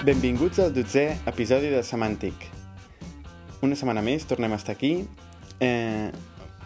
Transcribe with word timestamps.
Benvinguts 0.00 0.56
al 0.64 0.70
dotzè 0.72 1.02
episodi 1.28 1.68
de 1.68 1.82
Semàntic. 1.84 2.46
Una 3.60 3.76
setmana 3.76 4.00
més, 4.00 4.24
tornem 4.24 4.54
a 4.54 4.56
estar 4.56 4.72
aquí. 4.72 5.04
Eh, 5.60 6.08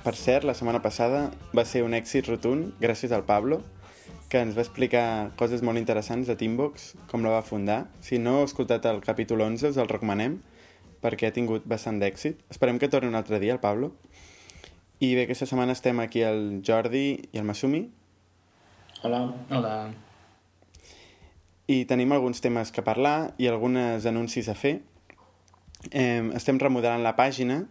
per 0.05 0.13
cert, 0.15 0.47
la 0.47 0.55
setmana 0.55 0.79
passada 0.85 1.25
va 1.51 1.65
ser 1.67 1.83
un 1.83 1.97
èxit 1.99 2.29
rotund 2.31 2.77
gràcies 2.79 3.11
al 3.11 3.25
Pablo, 3.27 3.59
que 4.31 4.39
ens 4.39 4.55
va 4.55 4.63
explicar 4.63 5.33
coses 5.41 5.67
molt 5.67 5.83
interessants 5.83 6.31
de 6.31 6.39
Teambox, 6.39 6.93
com 7.11 7.27
la 7.27 7.35
va 7.35 7.43
fundar. 7.43 7.81
Si 7.99 8.23
no 8.23 8.39
heu 8.39 8.47
escoltat 8.47 8.87
el 8.87 9.03
capítol 9.03 9.43
11, 9.43 9.75
us 9.75 9.83
el 9.83 9.91
recomanem, 9.91 10.39
perquè 11.03 11.27
ha 11.27 11.35
tingut 11.35 11.67
bastant 11.67 11.99
d'èxit. 11.99 12.47
Esperem 12.55 12.79
que 12.79 12.93
torni 12.93 13.11
un 13.11 13.19
altre 13.19 13.43
dia, 13.43 13.59
el 13.59 13.63
Pablo. 13.65 13.97
I 15.03 15.17
bé, 15.19 15.27
aquesta 15.27 15.51
setmana 15.51 15.75
estem 15.75 15.99
aquí 15.99 16.23
el 16.23 16.63
Jordi 16.63 17.07
i 17.33 17.43
el 17.43 17.51
Masumi, 17.51 17.89
Hola. 19.05 19.35
Hola. 19.51 19.93
I 21.67 21.85
tenim 21.89 22.13
alguns 22.13 22.43
temes 22.45 22.73
que 22.73 22.85
parlar 22.85 23.35
i 23.41 23.49
algunes 23.49 24.05
anuncis 24.07 24.49
a 24.49 24.57
fer. 24.59 24.81
Eh, 25.91 26.23
estem 26.37 26.59
remodelant 26.61 27.05
la 27.05 27.15
pàgina, 27.17 27.65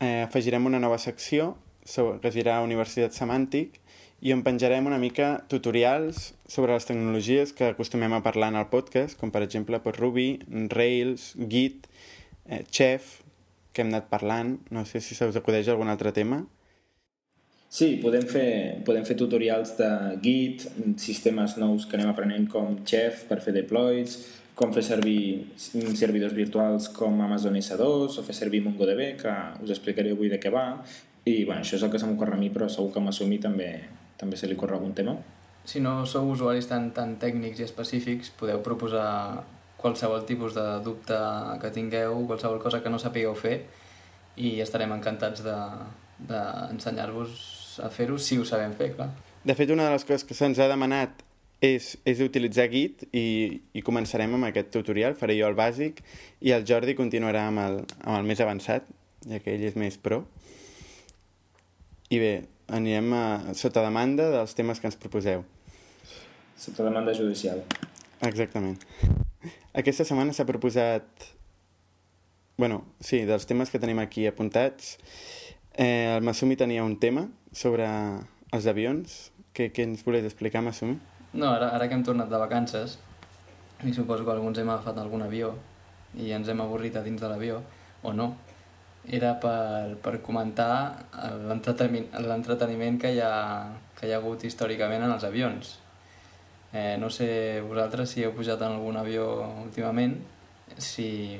eh, 0.00 0.22
afegirem 0.24 0.66
una 0.66 0.80
nova 0.80 0.98
secció 0.98 1.56
sobre, 1.84 2.20
que 2.20 2.28
es 2.28 2.36
dirà 2.36 2.60
Universitat 2.64 3.12
Semàntic 3.16 3.80
i 4.20 4.32
on 4.32 4.42
penjarem 4.42 4.86
una 4.88 4.98
mica 4.98 5.44
tutorials 5.48 6.32
sobre 6.48 6.72
les 6.72 6.88
tecnologies 6.88 7.52
que 7.52 7.68
acostumem 7.72 8.12
a 8.16 8.22
parlar 8.24 8.48
en 8.52 8.60
el 8.62 8.68
podcast, 8.72 9.18
com 9.20 9.30
per 9.30 9.42
exemple 9.44 9.80
pues, 9.84 9.96
Ruby, 9.98 10.40
Rails, 10.72 11.34
Git, 11.48 11.86
eh, 12.48 12.64
Chef, 12.70 13.20
que 13.72 13.84
hem 13.84 13.92
anat 13.92 14.08
parlant. 14.08 14.56
No 14.72 14.86
sé 14.88 15.02
si 15.04 15.14
se 15.14 15.28
us 15.28 15.36
acudeix 15.36 15.68
algun 15.68 15.92
altre 15.92 16.12
tema. 16.16 16.46
Sí, 17.68 17.96
podem 18.00 18.22
fer, 18.30 18.80
podem 18.86 19.04
fer 19.04 19.16
tutorials 19.18 19.74
de 19.76 19.90
Git, 20.22 20.64
sistemes 21.02 21.56
nous 21.58 21.84
que 21.86 21.98
anem 21.98 22.12
aprenent 22.12 22.46
com 22.48 22.78
Chef 22.86 23.24
per 23.28 23.40
fer 23.44 23.52
deploys, 23.56 24.16
com 24.56 24.72
fer 24.72 24.84
servir 24.86 25.52
servidors 25.98 26.32
virtuals 26.32 26.88
com 26.96 27.20
Amazon 27.20 27.58
S2 27.58 28.16
o 28.16 28.24
fer 28.24 28.36
servir 28.38 28.62
MongoDB, 28.64 29.16
que 29.20 29.34
us 29.66 29.72
explicaré 29.74 30.14
avui 30.14 30.30
de 30.32 30.38
què 30.40 30.52
va. 30.54 30.78
I 31.26 31.44
bueno, 31.44 31.60
això 31.60 31.76
és 31.76 31.82
el 31.82 31.90
que 31.92 31.98
se 32.00 32.06
m'ocorre 32.08 32.38
a 32.38 32.40
mi, 32.40 32.48
però 32.54 32.68
segur 32.70 32.92
que 32.94 33.02
a 33.02 33.04
Masumi 33.04 33.38
també, 33.42 33.70
també 34.16 34.38
se 34.40 34.46
li 34.48 34.56
corre 34.56 34.78
algun 34.78 34.94
tema. 34.96 35.18
Si 35.66 35.82
no 35.82 36.06
sou 36.06 36.30
usuaris 36.30 36.70
tan, 36.70 36.92
tan 36.94 37.16
tècnics 37.20 37.58
i 37.60 37.66
específics, 37.66 38.30
podeu 38.38 38.62
proposar 38.62 39.42
qualsevol 39.76 40.24
tipus 40.24 40.54
de 40.54 40.80
dubte 40.86 41.18
que 41.60 41.70
tingueu, 41.74 42.22
qualsevol 42.30 42.62
cosa 42.62 42.80
que 42.82 42.90
no 42.94 43.02
sapigueu 43.02 43.34
fer 43.36 43.66
i 44.36 44.60
estarem 44.62 44.92
encantats 44.94 45.42
d'ensenyar-vos 45.44 47.28
de, 47.28 47.55
a 47.80 47.90
fer-ho 47.92 48.18
si 48.18 48.38
ho 48.38 48.44
sabem 48.48 48.74
fer, 48.76 48.92
clar. 48.96 49.10
De 49.46 49.54
fet, 49.54 49.70
una 49.70 49.86
de 49.86 49.94
les 49.94 50.04
coses 50.04 50.24
que 50.26 50.34
se'ns 50.34 50.58
ha 50.58 50.68
demanat 50.70 51.22
és, 51.64 51.94
és 52.04 52.20
utilitzar 52.24 52.66
Git 52.72 53.06
i, 53.12 53.60
i 53.72 53.82
començarem 53.86 54.34
amb 54.36 54.48
aquest 54.48 54.72
tutorial, 54.74 55.16
faré 55.18 55.38
jo 55.38 55.48
el 55.48 55.56
bàsic 55.58 56.02
i 56.44 56.52
el 56.56 56.66
Jordi 56.68 56.96
continuarà 56.98 57.46
amb 57.50 57.62
el, 57.62 57.78
amb 58.02 58.18
el 58.18 58.26
més 58.28 58.42
avançat, 58.44 58.88
ja 59.26 59.40
que 59.42 59.54
ell 59.54 59.64
és 59.70 59.78
més 59.78 59.96
pro. 60.02 60.24
I 62.12 62.20
bé, 62.22 62.34
anirem 62.70 63.14
a, 63.16 63.24
sota 63.58 63.82
demanda 63.84 64.28
dels 64.34 64.54
temes 64.58 64.80
que 64.80 64.90
ens 64.90 64.98
proposeu. 65.00 65.46
Sota 66.58 66.86
demanda 66.86 67.14
judicial. 67.16 67.62
Exactament. 68.26 68.78
Aquesta 69.76 70.06
setmana 70.08 70.32
s'ha 70.32 70.46
proposat... 70.48 71.06
bueno, 72.56 72.84
sí, 73.04 73.24
dels 73.28 73.44
temes 73.44 73.68
que 73.70 73.78
tenim 73.78 73.98
aquí 74.00 74.26
apuntats. 74.26 74.96
Eh, 75.76 76.16
el 76.16 76.24
Masumi 76.24 76.56
tenia 76.56 76.84
un 76.84 76.96
tema 76.98 77.26
sobre 77.56 77.88
els 78.52 78.68
avions. 78.68 79.16
Què, 79.56 79.70
què 79.72 79.86
ens 79.88 80.04
volies 80.04 80.26
explicar, 80.28 80.60
Masumi? 80.64 80.98
No, 81.32 81.48
ara, 81.48 81.70
ara 81.76 81.88
que 81.88 81.96
hem 81.96 82.04
tornat 82.04 82.28
de 82.28 82.40
vacances, 82.40 82.98
i 83.84 83.92
suposo 83.96 84.24
que 84.24 84.34
alguns 84.34 84.60
hem 84.60 84.70
agafat 84.72 84.98
algun 85.00 85.24
avió 85.24 85.54
i 86.16 86.30
ens 86.32 86.48
hem 86.48 86.60
avorrit 86.64 86.96
a 86.96 87.02
dins 87.04 87.20
de 87.20 87.28
l'avió, 87.28 87.60
o 88.04 88.12
no, 88.16 88.30
era 89.06 89.34
per, 89.40 89.96
per 90.02 90.18
comentar 90.24 91.08
l'entreteniment 91.46 93.00
que, 93.00 93.12
hi 93.14 93.20
ha, 93.24 93.34
que 93.98 94.08
hi 94.08 94.14
ha 94.14 94.20
hagut 94.20 94.44
històricament 94.44 95.04
en 95.04 95.12
els 95.12 95.26
avions. 95.28 95.76
Eh, 96.72 96.96
no 97.00 97.10
sé 97.12 97.28
vosaltres 97.64 98.12
si 98.12 98.24
heu 98.24 98.34
pujat 98.36 98.60
en 98.64 98.76
algun 98.76 98.96
avió 99.00 99.28
últimament, 99.62 100.16
si, 100.82 101.38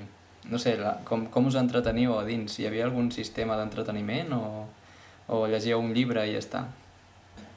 no 0.48 0.60
sé, 0.62 0.76
la, 0.80 0.98
com, 1.04 1.26
com 1.32 1.48
us 1.50 1.58
entreteniu 1.60 2.14
a 2.16 2.24
dins? 2.28 2.60
Hi 2.60 2.68
havia 2.68 2.86
algun 2.86 3.10
sistema 3.12 3.56
d'entreteniment 3.58 4.36
o, 4.36 4.44
o 5.28 5.46
llegíeu 5.50 5.80
un 5.82 5.94
llibre 5.96 6.24
i 6.28 6.34
ja 6.36 6.42
està? 6.42 6.64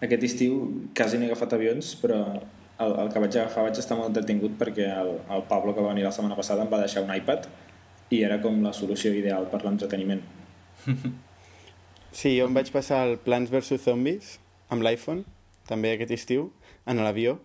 Aquest 0.06 0.24
estiu 0.25 0.62
quasi 0.96 1.19
n'he 1.19 1.28
agafat 1.30 1.56
avions, 1.57 1.94
però 2.02 2.19
el, 2.80 2.94
el 3.03 3.09
que 3.12 3.22
vaig 3.24 3.35
agafar 3.35 3.66
vaig 3.68 3.80
estar 3.81 3.97
molt 4.00 4.12
entretingut 4.12 4.56
perquè 4.59 4.88
el, 5.02 5.16
el 5.35 5.44
Pablo 5.50 5.75
que 5.75 5.84
va 5.84 5.91
venir 5.94 6.08
la 6.08 6.13
setmana 6.16 6.38
passada 6.40 6.63
em 6.66 6.72
va 6.72 6.81
deixar 6.81 7.03
un 7.06 7.12
iPad 7.16 7.50
i 8.16 8.24
era 8.25 8.40
com 8.41 8.62
la 8.63 8.74
solució 8.74 9.12
ideal 9.13 9.50
per 9.52 9.63
l'entreteniment. 9.66 10.24
Sí, 12.09 12.31
jo 12.34 12.47
em 12.47 12.56
vaig 12.56 12.72
passar 12.74 13.03
el 13.06 13.19
Plants 13.22 13.52
vs 13.53 13.84
Zombies 13.84 14.40
amb 14.74 14.81
l'iPhone, 14.85 15.22
també 15.69 15.91
aquest 15.94 16.16
estiu, 16.16 16.47
en 16.90 17.03
l'avió, 17.06 17.35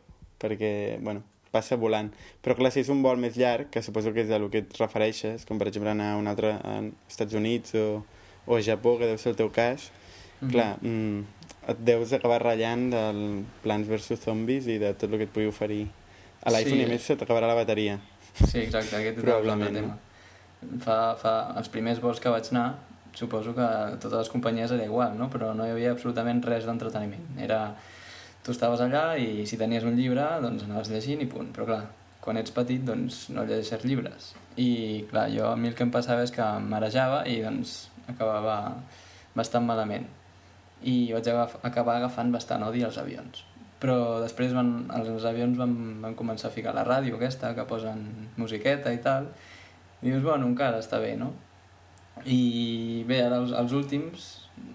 perquè, 0.40 0.96
bueno, 1.04 1.20
passa 1.52 1.76
volant. 1.76 2.08
Però 2.42 2.56
clar, 2.58 2.70
si 2.72 2.80
és 2.80 2.90
un 2.92 3.02
vol 3.04 3.20
més 3.20 3.36
llarg, 3.36 3.68
que 3.72 3.82
suposo 3.84 4.14
que 4.14 4.24
és 4.24 4.32
a 4.32 4.40
lo 4.40 4.48
que 4.52 4.64
et 4.64 4.78
refereixes, 4.80 5.44
com 5.48 5.60
per 5.60 5.68
exemple 5.68 5.92
anar 5.92 6.14
a 6.14 6.20
un 6.20 6.30
altre 6.30 6.54
a 6.56 6.78
Estats 7.10 7.36
Units 7.36 7.76
o, 7.76 7.86
o 8.46 8.56
a 8.56 8.62
Japó, 8.64 8.96
que 9.00 9.10
deu 9.10 9.20
ser 9.20 9.34
el 9.34 9.38
teu 9.42 9.52
cas, 9.52 9.90
mm 10.40 10.48
-hmm. 10.48 10.52
clar, 10.52 10.76
mm, 10.80 11.24
et 11.68 11.78
deus 11.78 12.12
acabar 12.12 12.42
ratllant 12.42 12.90
del 12.90 13.44
Plants 13.62 13.88
vs 13.88 14.24
Zombies 14.24 14.66
i 14.66 14.78
de 14.78 14.94
tot 14.94 15.10
el 15.10 15.18
que 15.18 15.24
et 15.24 15.32
pugui 15.32 15.46
oferir 15.46 15.86
a 16.44 16.50
l'iPhone 16.50 16.76
Sí. 16.76 16.82
i 16.82 16.84
a 16.84 16.88
més 16.88 17.02
se 17.02 17.16
t'acabarà 17.16 17.46
la 17.46 17.54
bateria. 17.54 17.98
Sí, 18.34 18.58
exacte, 18.58 18.96
aquest 18.96 19.18
és 19.18 19.24
el 19.24 19.74
tema. 19.74 19.96
Fa, 20.80 21.14
fa, 21.20 21.54
els 21.56 21.68
primers 21.68 22.00
vols 22.00 22.20
que 22.20 22.28
vaig 22.32 22.48
anar, 22.50 22.78
suposo 23.14 23.54
que 23.54 23.66
totes 24.02 24.18
les 24.18 24.28
companyies 24.28 24.72
era 24.72 24.84
igual, 24.84 25.16
no? 25.18 25.28
però 25.30 25.54
no 25.54 25.66
hi 25.66 25.70
havia 25.70 25.92
absolutament 25.92 26.42
res 26.42 26.66
d'entreteniment. 26.66 27.38
Era... 27.38 27.74
Tu 28.44 28.52
estaves 28.52 28.82
allà 28.84 29.16
i 29.16 29.46
si 29.48 29.56
tenies 29.56 29.86
un 29.88 29.94
llibre, 29.96 30.24
doncs 30.42 30.66
anaves 30.66 30.90
llegint 30.92 31.22
i 31.24 31.26
punt. 31.30 31.46
Però 31.56 31.64
clar, 31.64 31.86
quan 32.20 32.36
ets 32.36 32.52
petit, 32.52 32.82
doncs 32.84 33.30
no 33.32 33.46
llegeixes 33.48 33.86
llibres. 33.88 34.34
I 34.60 35.06
clar, 35.08 35.30
jo 35.32 35.46
a 35.48 35.54
mi 35.56 35.70
el 35.70 35.78
que 35.78 35.86
em 35.86 35.92
passava 35.94 36.26
és 36.26 36.32
que 36.34 36.44
em 36.44 36.66
marejava 36.68 37.22
i 37.24 37.38
doncs 37.40 37.86
acabava 38.04 38.74
bastant 39.32 39.64
malament. 39.64 40.04
I 40.84 41.12
vaig 41.14 41.28
agaf 41.32 41.58
acabar 41.64 41.98
agafant 41.98 42.32
bastant 42.34 42.64
odi 42.66 42.84
als 42.84 42.98
avions. 43.00 43.44
Però 43.80 44.20
després 44.22 44.52
van, 44.56 44.70
els 44.96 45.24
avions 45.28 45.58
van, 45.60 45.74
van 46.02 46.14
començar 46.16 46.50
a 46.50 46.54
ficar 46.54 46.74
la 46.76 46.84
ràdio 46.86 47.18
aquesta, 47.18 47.52
que 47.56 47.66
posen 47.68 48.04
musiqueta 48.40 48.92
i 48.92 49.00
tal, 49.04 49.28
i 50.00 50.10
dius, 50.10 50.22
bueno, 50.24 50.48
encara 50.48 50.80
està 50.80 51.00
bé, 51.00 51.14
no? 51.20 51.32
I 52.28 53.02
bé, 53.08 53.20
ara 53.26 53.40
els, 53.42 53.52
els 53.56 53.72
últims, 53.76 54.26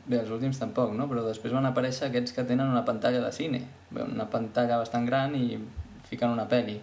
bé, 0.06 0.20
els 0.20 0.32
últims 0.34 0.60
tampoc, 0.60 0.92
no? 0.98 1.08
Però 1.10 1.24
després 1.26 1.54
van 1.56 1.70
aparèixer 1.70 2.10
aquests 2.10 2.36
que 2.36 2.46
tenen 2.50 2.70
una 2.70 2.86
pantalla 2.86 3.22
de 3.24 3.32
cine, 3.34 3.64
bé, 3.90 4.04
una 4.04 4.28
pantalla 4.30 4.82
bastant 4.82 5.06
gran 5.08 5.36
i 5.38 5.58
fiquen 6.10 6.34
una 6.34 6.48
pel·li. 6.50 6.80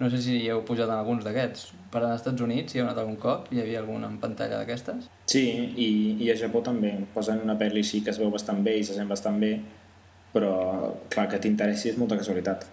No 0.00 0.08
sé 0.10 0.18
si 0.24 0.36
heu 0.50 0.62
pujat 0.66 0.88
en 0.88 0.96
alguns 0.98 1.22
d'aquests. 1.24 1.68
Per 1.92 2.00
als 2.02 2.20
Estats 2.22 2.42
Units 2.42 2.74
hi 2.74 2.80
ha 2.80 2.86
anat 2.88 2.98
algun 2.98 3.16
cop? 3.22 3.46
Hi 3.52 3.60
havia 3.62 3.78
alguna 3.82 4.08
en 4.10 4.16
pantalla 4.18 4.58
d'aquestes? 4.62 5.08
Sí, 5.30 5.44
i, 5.76 5.88
i 6.24 6.30
a 6.32 6.36
Japó 6.40 6.62
també. 6.66 6.94
Posen 7.14 7.42
una 7.44 7.54
pel·li 7.60 7.84
sí 7.86 8.00
que 8.02 8.10
es 8.10 8.18
veu 8.18 8.30
bastant 8.34 8.64
bé 8.64 8.78
i 8.80 8.84
se 8.84 8.96
sent 8.96 9.08
bastant 9.10 9.38
bé, 9.42 9.52
però 10.32 10.54
clar, 11.12 11.28
que 11.30 11.38
t'interessi 11.38 11.92
és 11.92 11.98
molta 12.00 12.16
casualitat. 12.18 12.66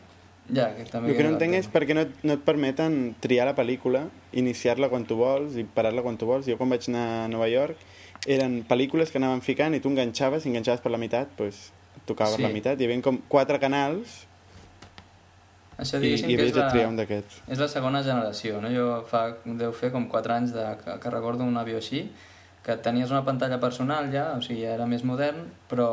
Ja, 0.49 0.71
que 0.73 0.87
també... 0.89 1.11
El 1.11 1.17
que 1.19 1.25
no 1.27 1.35
entenc 1.35 1.53
és 1.59 1.67
per 1.69 1.83
què 1.85 1.93
no, 1.93 2.07
no 2.25 2.33
et 2.39 2.45
permeten 2.47 2.95
triar 3.21 3.45
la 3.45 3.53
pel·lícula, 3.57 4.07
iniciar-la 4.33 4.89
quan 4.89 5.05
tu 5.05 5.19
vols 5.19 5.59
i 5.61 5.65
parar-la 5.75 6.01
quan 6.01 6.17
tu 6.17 6.25
vols. 6.25 6.47
Jo 6.49 6.57
quan 6.57 6.71
vaig 6.73 6.87
anar 6.89 7.03
a 7.25 7.27
Nova 7.29 7.45
York 7.51 7.77
eren 8.25 8.63
pel·lícules 8.67 9.11
que 9.13 9.19
anaven 9.21 9.43
ficant 9.45 9.75
i 9.77 9.83
tu 9.83 9.91
enganxaves, 9.93 10.47
i 10.47 10.49
enganxaves 10.49 10.81
per 10.81 10.89
la 10.95 10.97
meitat, 10.97 11.29
doncs 11.37 11.67
et 11.99 12.01
tocava 12.09 12.31
per 12.33 12.39
Sí. 12.41 12.47
la 12.47 12.53
meitat. 12.55 12.81
Hi 12.81 12.87
havia 12.89 13.01
com 13.05 13.21
quatre 13.29 13.59
canals 13.61 14.23
Això 15.79 15.99
i, 16.03 16.11
i 16.17 16.35
havies 16.35 16.51
de 16.55 16.65
triar 16.73 16.89
un 16.91 16.97
d'aquests. 16.99 17.43
És 17.47 17.61
la 17.61 17.69
segona 17.71 18.01
generació, 18.03 18.59
no? 18.63 18.71
Jo 18.73 18.87
fa, 19.07 19.23
deu 19.59 19.71
fer 19.75 19.93
com 19.93 20.09
4 20.11 20.35
anys 20.35 20.55
de, 20.55 20.65
que, 20.81 20.97
que 20.99 21.13
recordo 21.13 21.47
un 21.47 21.55
avió 21.61 21.79
així, 21.79 22.03
que 22.65 22.75
tenies 22.83 23.13
una 23.13 23.23
pantalla 23.27 23.59
personal 23.61 24.11
ja, 24.11 24.33
o 24.35 24.43
sigui, 24.43 24.65
ja 24.65 24.75
era 24.75 24.89
més 24.89 25.05
modern, 25.07 25.45
però 25.71 25.87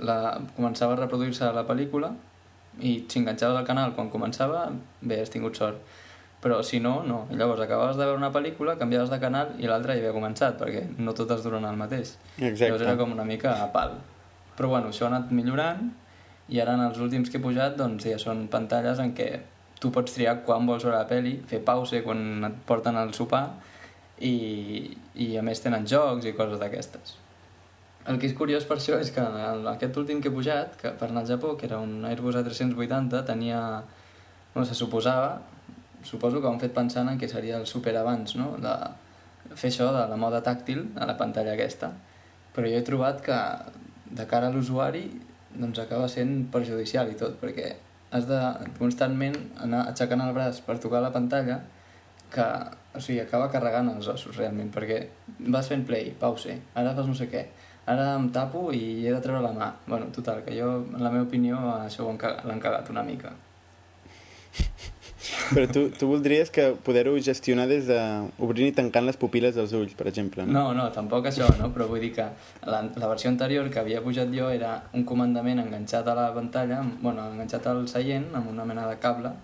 la, 0.00 0.18
començava 0.56 0.96
a 0.96 1.00
reproduir-se 1.04 1.52
la 1.54 1.64
pel·lícula 1.68 2.12
i 2.80 2.98
si 3.10 3.22
enganxaves 3.22 3.58
al 3.58 3.66
canal 3.66 3.94
quan 3.94 4.10
començava, 4.10 4.66
bé, 5.00 5.20
has 5.22 5.32
tingut 5.34 5.58
sort. 5.58 5.78
Però 6.42 6.60
si 6.62 6.78
no, 6.78 7.00
no. 7.02 7.24
I 7.34 7.38
llavors 7.38 7.64
acabaves 7.64 7.96
de 7.98 8.04
veure 8.04 8.18
una 8.18 8.30
pel·lícula, 8.34 8.76
canviaves 8.78 9.10
de 9.10 9.18
canal 9.22 9.56
i 9.58 9.70
l'altra 9.70 9.96
ja 9.96 10.04
havia 10.04 10.14
començat, 10.14 10.58
perquè 10.60 10.84
no 10.98 11.14
totes 11.18 11.42
duren 11.42 11.66
el 11.66 11.78
mateix. 11.78 12.14
Llavors 12.38 12.60
Exacte. 12.60 12.84
era 12.86 12.98
com 13.00 13.14
una 13.14 13.26
mica 13.26 13.56
a 13.62 13.66
pal. 13.74 13.96
Però 14.58 14.70
bueno, 14.70 14.92
això 14.92 15.06
ha 15.06 15.10
anat 15.10 15.32
millorant 15.34 15.88
i 16.48 16.60
ara 16.60 16.74
en 16.78 16.84
els 16.86 16.98
últims 17.04 17.30
que 17.30 17.38
he 17.38 17.44
pujat 17.44 17.76
doncs 17.76 18.06
ja 18.08 18.18
són 18.20 18.46
pantalles 18.52 19.00
en 19.02 19.14
què 19.16 19.28
tu 19.78 19.92
pots 19.94 20.14
triar 20.14 20.40
quan 20.46 20.66
vols 20.66 20.84
veure 20.84 20.98
la 20.98 21.08
peli, 21.08 21.36
fer 21.46 21.60
pause 21.64 22.02
quan 22.02 22.48
et 22.48 22.60
porten 22.66 22.96
al 22.98 23.12
sopar 23.14 23.44
i, 24.18 24.34
i 25.14 25.30
a 25.38 25.44
més 25.46 25.62
tenen 25.62 25.86
jocs 25.86 26.26
i 26.26 26.34
coses 26.36 26.58
d'aquestes. 26.60 27.16
El 28.08 28.16
que 28.18 28.26
és 28.30 28.34
curiós 28.34 28.64
per 28.64 28.78
això 28.78 28.96
és 28.98 29.12
que 29.12 29.22
aquest 29.22 29.96
últim 30.00 30.22
que 30.24 30.30
he 30.30 30.34
pujat, 30.34 30.78
que 30.80 30.94
per 30.96 31.10
anar 31.10 31.22
al 31.22 31.28
Japó, 31.28 31.52
que 31.60 31.68
era 31.68 31.78
un 31.84 32.04
Airbus 32.08 32.40
A380, 32.40 33.24
tenia... 33.28 33.60
No, 34.54 34.64
se 34.64 34.74
suposava, 34.74 35.42
suposo 36.02 36.40
que 36.40 36.48
ho 36.48 36.50
han 36.50 36.62
fet 36.62 36.72
pensant 36.74 37.10
en 37.10 37.18
què 37.20 37.28
seria 37.30 37.58
el 37.60 37.66
super 37.68 37.92
abans, 38.00 38.32
no? 38.40 38.54
De 38.58 38.72
fer 39.54 39.68
això 39.68 39.90
de 39.94 40.06
la 40.08 40.16
moda 40.18 40.40
tàctil 40.42 40.86
a 40.96 41.06
la 41.06 41.18
pantalla 41.20 41.52
aquesta. 41.52 41.92
Però 42.56 42.66
jo 42.66 42.80
he 42.80 42.86
trobat 42.86 43.20
que 43.22 43.36
de 44.18 44.24
cara 44.26 44.48
a 44.48 44.54
l'usuari 44.54 45.04
doncs 45.58 45.82
acaba 45.82 46.08
sent 46.10 46.46
perjudicial 46.54 47.10
i 47.12 47.18
tot, 47.18 47.36
perquè 47.42 47.74
has 48.16 48.28
de 48.28 48.38
constantment 48.78 49.36
anar 49.64 49.84
aixecant 49.90 50.22
el 50.24 50.34
braç 50.36 50.62
per 50.64 50.78
tocar 50.80 51.02
la 51.04 51.12
pantalla 51.12 51.60
que, 52.32 52.44
o 52.94 53.00
sigui, 53.00 53.20
acaba 53.22 53.50
carregant 53.52 53.90
els 53.92 54.08
ossos 54.12 54.36
realment, 54.36 54.70
perquè 54.72 55.00
vas 55.52 55.68
fent 55.68 55.84
play, 55.88 56.12
pause, 56.20 56.56
ara 56.74 56.94
fas 56.96 57.08
no 57.08 57.16
sé 57.16 57.28
què, 57.32 57.44
ara 57.88 58.10
em 58.18 58.28
tapo 58.32 58.68
i 58.76 58.82
he 59.06 59.12
de 59.12 59.20
treure 59.24 59.42
la 59.44 59.52
mà. 59.56 59.70
Bueno, 59.86 60.10
total, 60.14 60.42
que 60.44 60.56
jo, 60.56 60.70
en 60.84 61.04
la 61.04 61.12
meva 61.12 61.28
opinió, 61.28 61.60
això 61.80 62.08
l'han 62.08 62.60
cagat 62.64 62.92
una 62.92 63.04
mica. 63.04 63.32
Però 65.50 65.66
tu, 65.72 65.88
tu 65.90 66.06
voldries 66.06 66.50
que 66.54 66.70
poder-ho 66.86 67.16
gestionar 67.18 67.66
des 67.70 67.88
de 67.88 67.98
obrint 68.38 68.70
i 68.70 68.74
tancant 68.76 69.06
les 69.08 69.18
pupil·les 69.18 69.56
dels 69.58 69.74
ulls, 69.74 69.96
per 69.98 70.06
exemple, 70.10 70.46
no? 70.46 70.52
No, 70.54 70.64
no, 70.78 70.86
tampoc 70.94 71.26
això, 71.30 71.48
no? 71.58 71.72
Però 71.74 71.88
vull 71.90 72.04
dir 72.06 72.12
que 72.14 72.28
la, 72.70 72.84
la 72.86 73.10
versió 73.10 73.32
anterior 73.32 73.66
que 73.72 73.82
havia 73.82 74.02
pujat 74.04 74.30
jo 74.34 74.50
era 74.54 74.76
un 74.94 75.04
comandament 75.08 75.64
enganxat 75.64 76.06
a 76.08 76.16
la 76.18 76.30
pantalla, 76.36 76.80
bueno, 77.02 77.26
enganxat 77.32 77.66
al 77.66 77.84
seient 77.90 78.30
amb 78.38 78.52
una 78.52 78.66
mena 78.68 78.86
de 78.90 78.98
cable, 79.02 79.34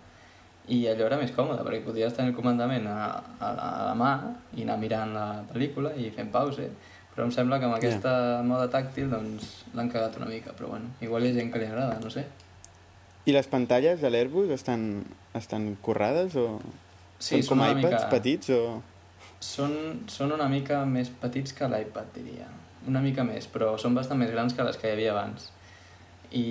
i 0.72 0.84
allò 0.88 1.10
era 1.10 1.18
més 1.20 1.34
còmode, 1.36 1.60
perquè 1.66 1.82
podies 1.84 2.14
tenir 2.16 2.32
el 2.32 2.36
comandament 2.38 2.86
a, 2.88 2.98
a, 3.36 3.50
la, 3.52 3.66
a 3.68 3.86
la 3.90 3.96
mà 3.98 4.12
i 4.56 4.64
anar 4.64 4.78
mirant 4.80 5.12
la 5.12 5.26
pel·lícula 5.50 5.92
i 6.00 6.08
fent 6.14 6.30
pause, 6.32 6.70
però 7.14 7.26
em 7.26 7.34
sembla 7.34 7.58
que 7.60 7.68
amb 7.68 7.76
aquesta 7.76 8.14
yeah. 8.14 8.46
moda 8.46 8.70
tàctil 8.72 9.10
doncs 9.12 9.50
l'han 9.74 9.90
cagat 9.92 10.16
una 10.22 10.30
mica, 10.30 10.54
però 10.56 10.72
bueno, 10.72 10.94
igual 11.04 11.26
hi 11.26 11.34
ha 11.34 11.36
gent 11.36 11.52
que 11.52 11.60
li 11.60 11.68
agrada, 11.68 11.98
no 12.02 12.10
sé. 12.10 12.24
I 13.24 13.32
les 13.32 13.46
pantalles 13.48 14.02
de 14.02 14.10
l'Airbus 14.10 14.50
estan, 14.52 15.04
estan 15.36 15.70
currades 15.84 16.36
o 16.36 16.60
sí, 17.18 17.40
són 17.40 17.46
com 17.48 17.64
són 17.64 17.78
iPads 17.78 17.96
mica... 17.96 18.10
petits 18.12 18.52
o... 18.52 18.60
Són, 19.44 19.74
són 20.08 20.34
una 20.36 20.48
mica 20.48 20.82
més 20.88 21.10
petits 21.20 21.56
que 21.56 21.68
l'iPad, 21.68 22.12
diria. 22.16 22.48
Una 22.88 23.00
mica 23.04 23.24
més, 23.24 23.48
però 23.48 23.74
són 23.80 23.96
bastant 23.96 24.20
més 24.20 24.32
grans 24.32 24.56
que 24.56 24.64
les 24.64 24.78
que 24.80 24.88
hi 24.88 24.94
havia 24.96 25.12
abans. 25.12 25.50
I, 26.32 26.44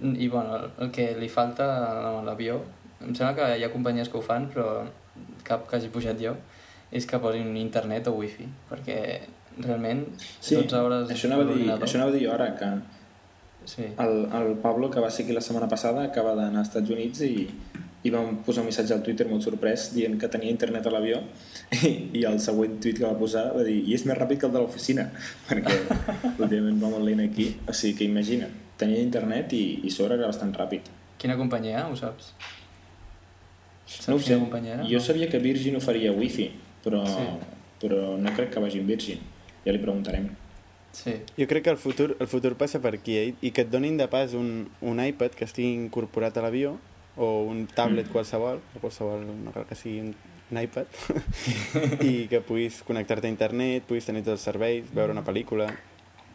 i 0.00 0.28
bueno, 0.28 0.60
el, 0.80 0.92
que 0.92 1.10
li 1.16 1.28
falta 1.32 1.66
a 1.88 2.14
l'avió, 2.24 2.60
em 3.00 3.12
sembla 3.16 3.34
que 3.36 3.50
hi 3.56 3.64
ha 3.64 3.72
companyies 3.72 4.08
que 4.12 4.20
ho 4.20 4.24
fan, 4.24 4.48
però 4.52 4.68
cap 5.44 5.66
que 5.68 5.76
hagi 5.76 5.92
pujat 5.92 6.20
jo, 6.20 6.36
és 6.92 7.06
que 7.06 7.20
posin 7.22 7.52
internet 7.60 8.08
o 8.10 8.16
wifi, 8.18 8.48
perquè 8.70 9.00
realment 9.60 10.04
Sí, 10.40 10.56
12 10.56 10.80
hores 10.80 11.12
això 11.12 11.28
anava, 11.28 11.44
a 11.44 11.54
dir, 11.54 11.68
això 11.76 11.98
anava 11.98 12.12
a 12.12 12.16
dir 12.16 12.24
jo 12.24 12.32
ara, 12.34 12.48
que 12.58 12.70
Sí. 13.64 13.82
el, 13.98 14.14
el 14.34 14.54
Pablo, 14.62 14.90
que 14.90 15.00
va 15.00 15.10
ser 15.10 15.24
aquí 15.24 15.32
la 15.36 15.40
setmana 15.44 15.68
passada, 15.68 16.02
acaba 16.04 16.34
d'anar 16.34 16.60
als 16.64 16.68
Estats 16.72 16.90
Units 16.90 17.20
i, 17.22 17.48
i 18.02 18.10
vam 18.10 18.38
posar 18.46 18.62
un 18.64 18.70
missatge 18.70 18.94
al 18.96 19.02
Twitter 19.04 19.26
molt 19.28 19.44
sorprès 19.44 19.90
dient 19.94 20.16
que 20.18 20.28
tenia 20.32 20.50
internet 20.50 20.86
a 20.88 20.92
l'avió 20.94 21.20
i, 21.86 21.92
i 22.18 22.24
el 22.24 22.40
següent 22.40 22.78
tuit 22.82 22.96
que 22.98 23.04
va 23.04 23.12
posar 23.20 23.50
va 23.54 23.62
dir 23.66 23.76
i 23.84 23.94
és 23.94 24.06
més 24.08 24.16
ràpid 24.18 24.40
que 24.40 24.48
el 24.48 24.54
de 24.56 24.62
l'oficina 24.64 25.04
perquè 25.50 25.76
últimament 26.38 26.80
va 26.82 26.90
molt 26.96 27.04
lent 27.06 27.20
aquí. 27.26 27.50
O 27.68 27.72
sigui 27.76 27.98
que 28.00 28.08
imagina, 28.08 28.48
tenia 28.80 28.98
internet 29.04 29.52
i, 29.52 29.62
i 29.84 29.90
sobre 29.92 30.16
era 30.16 30.26
bastant 30.32 30.54
ràpid. 30.56 30.88
Quina 31.20 31.36
companyia, 31.36 31.84
ho 31.90 31.96
saps? 32.00 32.32
Saps 33.90 34.08
no 34.08 34.16
ho 34.16 34.20
sé, 34.22 34.36
companyia 34.38 34.80
jo 34.88 35.00
sabia 35.02 35.28
que 35.28 35.38
Virgin 35.42 35.76
oferia 35.76 36.12
wifi 36.16 36.46
però, 36.84 37.02
Sí. 37.04 37.24
però 37.82 38.16
no 38.16 38.32
crec 38.36 38.52
que 38.54 38.60
vagi 38.62 38.78
amb 38.80 38.88
Virgin. 38.88 39.18
Ja 39.66 39.72
li 39.76 39.80
preguntarem 39.82 40.28
Sí, 40.92 41.14
Jo 41.38 41.46
crec 41.46 41.64
que 41.64 41.70
el 41.70 41.78
futur, 41.78 42.16
el 42.18 42.26
futur 42.26 42.56
passa 42.58 42.80
per 42.82 42.94
aquí, 42.96 43.16
eh? 43.16 43.34
i 43.40 43.52
que 43.54 43.62
et 43.62 43.70
donin 43.70 43.96
de 43.96 44.08
pas 44.10 44.32
un, 44.34 44.68
un 44.80 44.98
iPad 45.04 45.36
que 45.38 45.44
estigui 45.46 45.72
incorporat 45.72 46.36
a 46.36 46.42
l'avió, 46.42 46.78
o 47.16 47.44
un 47.44 47.66
tablet 47.66 48.06
Mm. 48.08 48.12
qualsevol, 48.12 48.60
o 48.74 48.80
qualsevol, 48.80 49.22
no 49.44 49.52
cal 49.52 49.66
que 49.66 49.76
sigui 49.78 50.00
un, 50.00 50.14
un 50.50 50.58
iPad, 50.62 50.86
i 52.10 52.26
que 52.30 52.40
puguis 52.40 52.82
connectar-te 52.86 53.28
a 53.28 53.30
internet, 53.30 53.84
puguis 53.86 54.06
tenir 54.06 54.22
tots 54.24 54.38
els 54.38 54.48
serveis, 54.50 54.90
veure 54.94 55.12
una 55.12 55.24
pel·lícula... 55.26 55.70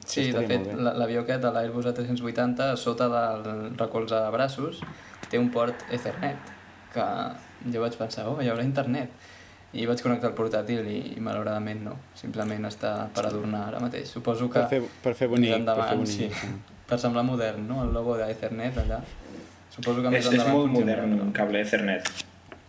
Sí, 0.06 0.31
de 0.31 0.44
fet, 0.46 0.68
l'avió 0.78 1.24
aquest, 1.24 1.48
l'Airbus 1.50 1.88
A380, 1.90 2.62
a 2.62 2.78
sota 2.78 3.07
del 3.10 3.72
recolze 3.75 4.13
de 4.16 4.30
braços, 4.30 4.80
té 5.31 5.40
un 5.42 5.50
port 5.50 5.81
Ethernet, 5.92 6.38
que 6.94 7.06
jo 7.74 7.81
vaig 7.81 7.96
pensar, 7.98 8.28
oh, 8.30 8.38
hi 8.40 8.52
haurà 8.52 8.63
internet. 8.63 9.10
I 9.75 9.86
vaig 9.89 10.00
connectar 10.04 10.30
el 10.31 10.36
portàtil 10.38 10.88
i, 10.88 10.98
i 11.18 11.22
malauradament 11.24 11.81
no. 11.83 11.95
Simplement 12.16 12.63
està 12.69 12.94
per 13.16 13.25
adornar 13.27 13.66
ara 13.69 13.81
mateix. 13.83 14.07
Suposo 14.16 14.48
que 14.51 14.62
Per 14.63 14.69
fer, 14.72 14.81
per 15.04 15.13
fer 15.19 15.27
més 15.27 15.36
bonic, 15.36 15.51
per 15.51 15.60
endavant, 15.60 15.89
fer 15.89 15.98
bonic. 16.30 16.39
sí. 16.39 16.80
per 16.88 17.00
semblar 17.01 17.24
modern, 17.27 17.66
no? 17.68 17.81
El 17.83 17.92
logo 17.95 18.16
d'Ethernet 18.19 18.77
allà. 18.86 19.01
Suposo 19.75 20.01
que 20.06 20.13
més 20.13 20.22
és, 20.24 20.30
és 20.30 20.39
endavant 20.39 20.56
molt 20.56 20.72
funcionarà, 20.72 21.04
modern 21.04 21.18
no? 21.19 21.24
un 21.27 21.33
cable 21.36 21.60
Ethernet 21.66 22.07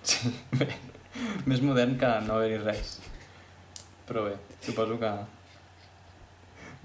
Sí, 0.06 0.32
bé, 0.58 0.66
més 1.46 1.62
modern 1.62 1.94
que 2.00 2.10
no 2.26 2.40
haver-hi 2.40 2.58
res. 2.64 2.96
Però 4.08 4.24
bé, 4.26 4.34
suposo 4.66 4.98
que 5.02 5.12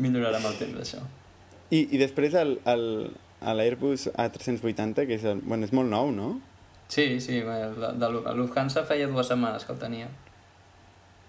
millorarà 0.02 0.38
amb 0.42 0.50
el 0.52 0.56
temps, 0.62 0.78
això. 0.86 1.02
I, 1.72 1.86
I 1.96 2.00
després 2.02 2.34
el, 2.38 2.56
el, 2.68 2.86
a 3.42 3.54
l'Airbus 3.58 4.08
A380, 4.14 5.06
que 5.08 5.18
és, 5.18 5.26
el, 5.30 5.42
bueno, 5.46 5.66
és 5.68 5.74
molt 5.76 5.90
nou, 5.92 6.12
no? 6.14 6.32
Sí, 6.92 7.22
sí, 7.22 7.40
de, 7.40 7.94
de 7.96 8.08
Lufthansa 8.36 8.84
feia 8.84 9.08
dues 9.08 9.30
setmanes 9.32 9.64
que 9.64 9.72
el 9.72 9.80
tenia. 9.80 10.08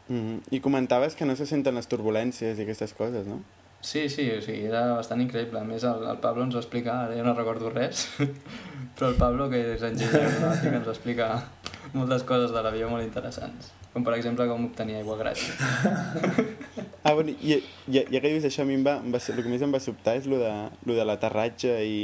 Mm 0.09 0.23
-hmm. 0.23 0.41
I 0.50 0.59
comentaves 0.61 1.14
que 1.14 1.25
no 1.25 1.37
se 1.37 1.47
senten 1.47 1.76
les 1.76 1.88
turbulències 1.88 2.59
i 2.59 2.62
aquestes 2.62 2.93
coses, 2.94 3.26
no? 3.26 3.38
Sí, 3.81 4.09
sí, 4.09 4.29
o 4.31 4.41
sigui, 4.43 4.67
era 4.67 4.94
bastant 4.94 5.20
increïble. 5.20 5.61
A 5.61 5.64
més, 5.64 5.85
el, 5.85 6.03
el 6.11 6.19
Pablo 6.19 6.43
ens 6.43 6.55
va 6.55 6.61
explicar, 6.61 6.97
ara 7.05 7.14
jo 7.17 7.23
no 7.23 7.35
recordo 7.35 7.70
res, 7.70 8.09
però 8.97 9.09
el 9.11 9.14
Pablo, 9.14 9.49
que 9.50 9.75
és 9.75 9.82
enginyer 9.82 10.20
aeronàutic, 10.20 10.73
ens 10.73 10.87
va 10.87 10.93
explicar 10.93 11.31
moltes 11.93 12.23
coses 12.23 12.50
de 12.50 12.62
l'avió 12.62 12.91
molt 12.91 13.05
interessants. 13.05 13.73
Com, 13.93 14.03
per 14.03 14.14
exemple, 14.14 14.49
com 14.49 14.64
obtenir 14.64 14.97
aigua 14.97 15.17
gratis. 15.17 15.53
Ah, 17.05 17.14
bueno, 17.14 17.31
i, 17.43 17.56
i, 17.88 18.05
ja 18.14 18.20
que 18.20 18.31
dius 18.31 18.44
això, 18.44 18.62
a 18.62 18.64
mi 18.64 18.75
em 18.75 18.85
va, 18.87 19.00
em 19.03 19.12
va, 19.12 19.19
el 19.19 19.43
que 19.43 19.50
més 19.50 19.62
em 19.62 19.73
va 19.75 19.81
sobtar 19.81 20.14
és 20.17 20.26
lo 20.31 20.38
de, 20.38 20.53
lo 20.87 20.94
de 20.94 21.05
l'aterratge 21.05 21.73
i, 21.85 21.97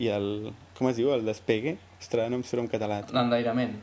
i 0.00 0.08
el... 0.08 0.54
Com 0.78 0.88
es 0.88 0.96
diu? 0.96 1.10
El 1.12 1.26
despegue? 1.28 1.76
Ostres, 2.02 2.28
no 2.30 2.36
em 2.40 2.44
surt 2.44 2.62
en 2.64 2.68
català. 2.68 3.00
L'enlairament. 3.14 3.76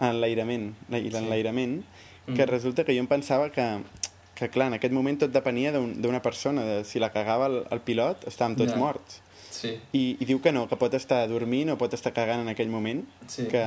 Enlairament. 0.00 0.74
la- 0.88 0.98
I 0.98 1.04
Sí. 1.04 1.10
l'enlairament, 1.10 1.82
que 2.26 2.44
Mm. 2.46 2.48
resulta 2.48 2.84
que 2.84 2.92
jo 2.94 3.00
em 3.00 3.06
pensava 3.06 3.50
que, 3.50 3.80
que 4.34 4.48
clar, 4.48 4.68
en 4.68 4.74
aquest 4.74 4.92
moment 4.92 5.18
tot 5.18 5.30
depenia 5.30 5.70
d'un- 5.72 6.00
d'una 6.00 6.20
persona. 6.22 6.62
De, 6.64 6.84
si 6.84 6.98
la 6.98 7.10
cagava 7.12 7.46
el, 7.46 7.64
el 7.70 7.80
pilot, 7.80 8.24
estàvem 8.26 8.56
tots 8.56 8.72
Ja. 8.72 8.78
morts. 8.78 9.20
Sí, 9.50 9.78
I, 9.92 10.16
I 10.20 10.24
diu 10.24 10.40
que 10.40 10.52
no, 10.52 10.68
que 10.68 10.76
pot 10.76 10.94
estar 10.94 11.28
dormint 11.28 11.70
o 11.70 11.76
pot 11.78 11.92
estar 11.92 12.12
cagant 12.12 12.40
en 12.40 12.48
aquell 12.48 12.68
moment. 12.68 13.04
sí, 13.26 13.46
Que-. 13.46 13.64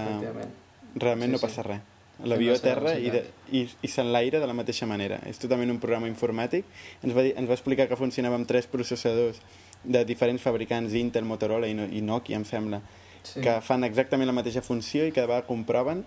Realment 0.96 1.30
Sí, 1.30 1.32
no 1.32 1.38
sí. 1.38 1.46
passa 1.46 1.64
res. 1.64 1.80
L'avió 2.24 2.54
a 2.54 2.60
terra 2.60 2.98
i, 3.00 3.10
de, 3.10 3.26
i, 3.52 3.68
i 3.82 3.88
s'enlaira 3.88 4.40
de 4.40 4.46
la 4.48 4.54
mateixa 4.54 4.86
manera. 4.86 5.20
És 5.26 5.40
totalment 5.40 5.70
un 5.72 5.80
programa 5.80 6.08
informàtic. 6.08 6.64
Ens 7.04 7.16
va, 7.16 7.22
dir, 7.24 7.34
ens 7.36 7.50
va 7.50 7.54
explicar 7.54 7.88
que 7.88 7.96
funcionava 7.96 8.36
amb 8.36 8.48
tres 8.48 8.68
processadors 8.68 9.42
de 9.84 10.06
diferents 10.06 10.42
fabricants, 10.42 10.94
Intel, 10.94 11.26
Motorola 11.26 11.68
i, 11.68 11.74
No- 11.74 11.86
i 11.92 12.02
Nokia, 12.02 12.36
em 12.38 12.46
sembla, 12.46 12.82
Sí. 13.24 13.42
que 13.42 13.54
fan 13.64 13.84
exactament 13.88 14.28
la 14.28 14.36
mateixa 14.36 14.62
funció 14.62 15.06
i 15.08 15.12
cada 15.16 15.28
vegada 15.28 15.48
comproven 15.48 16.04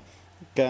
que, 0.54 0.66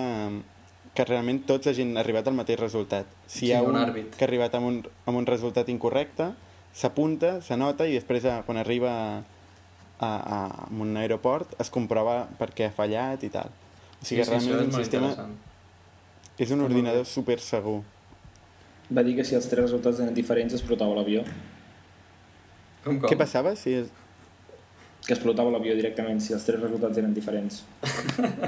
que 0.94 1.04
realment 1.04 1.40
tots 1.48 1.66
hagin 1.66 1.96
arribat 1.98 2.28
al 2.30 2.34
mateix 2.38 2.60
resultat. 2.60 3.06
Si 3.26 3.40
Sí, 3.40 3.46
hi 3.48 3.52
ha 3.56 3.62
un 3.62 3.74
un, 3.74 3.80
àrbit. 3.82 4.14
que 4.16 4.24
ha 4.24 4.28
arribat 4.28 4.54
amb 4.54 4.66
un, 4.70 4.76
amb 5.06 5.18
un 5.18 5.26
resultat 5.26 5.68
incorrecte, 5.68 6.30
s'apunta, 6.76 7.40
s'anota 7.42 7.86
i 7.88 7.94
després, 7.98 8.24
eh, 8.24 8.36
quan 8.46 8.58
arriba 8.62 8.92
a, 8.94 10.06
a, 10.06 10.10
a 10.36 10.68
un 10.70 10.96
aeroport, 10.96 11.54
es 11.60 11.70
comprova 11.72 12.28
per 12.38 12.50
què 12.54 12.68
ha 12.68 12.72
fallat 12.76 13.24
i 13.24 13.30
tal. 13.32 13.50
O 14.00 14.04
sigui, 14.04 14.22
sí, 14.22 14.24
sí, 14.24 14.30
realment 14.30 14.56
és 14.60 14.66
un 14.66 14.72
sistema... 14.78 15.28
És 16.38 16.50
un 16.52 16.60
ordinador 16.60 17.06
super 17.08 17.38
segur. 17.40 17.78
va 18.92 19.02
dir 19.02 19.16
que 19.16 19.24
si 19.24 19.34
els 19.34 19.46
tres 19.48 19.64
resultats 19.64 19.98
eren 20.04 20.12
diferents 20.14 20.52
explotava 20.54 20.94
l'avió 20.94 21.22
Com, 22.84 23.00
com? 23.00 23.08
Què 23.10 23.16
passava? 23.18 23.54
Si 23.58 23.72
és... 23.80 23.88
que 25.06 25.14
explotava 25.14 25.50
l'avió 25.54 25.74
directament 25.78 26.18
si 26.20 26.32
els 26.34 26.42
tres 26.44 26.58
resultats 26.60 26.98
eren 26.98 27.14
diferents 27.14 27.62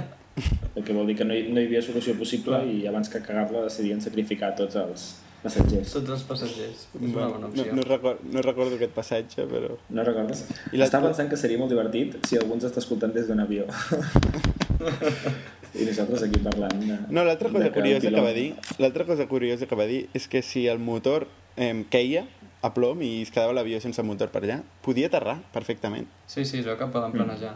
el 0.76 0.82
que 0.84 0.92
vol 0.94 1.06
dir 1.06 1.16
que 1.18 1.24
no 1.26 1.34
hi, 1.34 1.46
no 1.52 1.60
hi 1.60 1.66
havia 1.70 1.82
solució 1.82 2.14
possible 2.18 2.58
i 2.70 2.84
abans 2.90 3.08
que 3.10 3.20
cagar-la 3.22 3.64
decidien 3.68 4.00
sacrificar 4.02 4.54
tots 4.58 4.76
els 4.78 5.06
passatgers 5.42 5.92
Tots 5.94 6.10
els 6.10 6.22
passatgers. 6.26 6.80
És 6.88 6.98
una 6.98 7.12
Bueno, 7.14 7.28
bona 7.36 7.46
no, 7.46 7.48
opció. 7.52 7.74
no, 7.76 7.82
record, 7.86 8.22
no 8.26 8.42
recordo 8.42 8.74
aquest 8.74 8.90
passatge, 8.96 9.44
però... 9.50 9.76
no 9.94 10.02
recordes? 10.06 10.40
I 10.74 10.80
Estava 10.82 11.06
pensant 11.12 11.28
que 11.30 11.36
seria 11.38 11.58
molt 11.60 11.70
divertit 11.70 12.16
si 12.26 12.38
algú 12.40 12.56
ens 12.56 12.66
està 12.66 12.82
escoltant 12.82 13.14
des 13.14 13.28
d'un 13.30 13.38
avió 13.44 13.66
i 15.78 15.84
nosaltres 15.86 16.22
aquí 16.26 16.40
parlant 16.42 16.74
de, 16.82 16.96
No, 17.10 17.22
l'altra 17.24 17.50
cosa 17.54 17.66
el 17.70 17.74
curiosa 17.74 18.10
que 18.10 18.20
va 18.24 18.32
dir, 18.34 18.48
l'altra 18.82 19.04
cosa 19.06 19.26
curiosa 19.30 19.66
que 19.70 19.78
va 19.78 19.86
dir 19.90 20.08
és 20.14 20.26
que 20.28 20.42
si 20.42 20.66
el 20.66 20.78
motor 20.82 21.28
eh, 21.56 21.84
queia 21.90 22.26
a 22.62 22.72
plom 22.74 23.02
i 23.02 23.22
es 23.22 23.30
quedava 23.30 23.52
l'avió 23.52 23.80
sense 23.80 24.02
motor 24.02 24.28
per 24.34 24.42
allà, 24.42 24.62
podia 24.82 25.06
aterrar 25.06 25.38
perfectament. 25.52 26.06
Sí, 26.26 26.44
sí, 26.44 26.58
es 26.58 26.64
veu 26.66 26.76
que 26.76 26.86
Mm. 26.86 26.90
poden 26.92 27.12
planejar. 27.12 27.54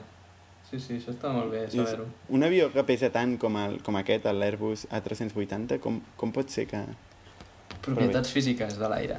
Sí, 0.70 0.78
sí, 0.80 0.94
això 0.94 1.10
està 1.12 1.28
molt 1.32 1.50
bé 1.52 1.66
I 1.66 1.76
saber-ho. 1.76 2.06
un 2.30 2.42
avió 2.44 2.72
que 2.72 2.82
pesa 2.84 3.10
tant 3.10 3.36
com, 3.38 3.56
el, 3.56 3.82
com 3.82 3.96
aquest, 3.96 4.24
l'Airbus 4.24 4.86
A380, 4.90 5.78
com, 5.80 6.00
com 6.16 6.32
pot 6.32 6.48
ser 6.48 6.66
que... 6.66 6.80
Propietats 7.82 8.30
físiques 8.30 8.78
de 8.78 8.88
l'aire. 8.88 9.16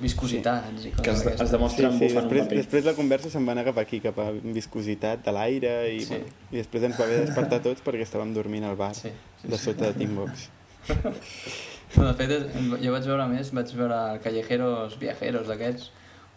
viscositats 0.00 0.84
i 0.86 0.90
Que 0.90 0.96
coses 0.96 1.08
es, 1.12 1.18
es 1.18 1.24
d'aquestes. 1.26 1.50
demostren 1.50 1.92
Sí, 1.92 1.98
sí, 1.98 2.04
bufant 2.06 2.22
després, 2.24 2.40
un 2.40 2.46
paper. 2.48 2.58
després 2.58 2.84
la 2.86 2.94
conversa 2.94 3.28
se'n 3.30 3.46
va 3.46 3.52
anar 3.52 3.64
cap 3.66 3.78
aquí, 3.82 3.98
cap 4.00 4.18
a 4.18 4.30
viscositat 4.32 5.24
de 5.26 5.32
l'aire 5.32 5.72
i, 5.92 6.00
Sí. 6.00 6.08
bueno, 6.14 6.26
i 6.52 6.56
després 6.56 6.82
ens 6.84 6.98
va 7.00 7.04
haver 7.04 7.18
de 7.20 7.26
despertar 7.26 7.60
tots 7.62 7.82
perquè 7.84 8.00
estàvem 8.06 8.32
dormint 8.32 8.64
al 8.64 8.76
bar 8.76 8.94
Sí, 8.94 9.10
sí, 9.42 9.48
de 9.48 9.58
sí. 9.58 9.64
sota 9.64 9.92
de 9.92 9.98
Teambox. 9.98 10.48
No, 11.96 12.04
de 12.06 12.12
fet, 12.14 12.30
jo 12.78 12.92
vaig 12.94 13.06
veure 13.08 13.24
més, 13.26 13.48
vaig 13.56 13.70
veure 13.74 13.96
Callejeros 14.22 14.94
Viajeros 15.00 15.48
d'aquests. 15.50 15.88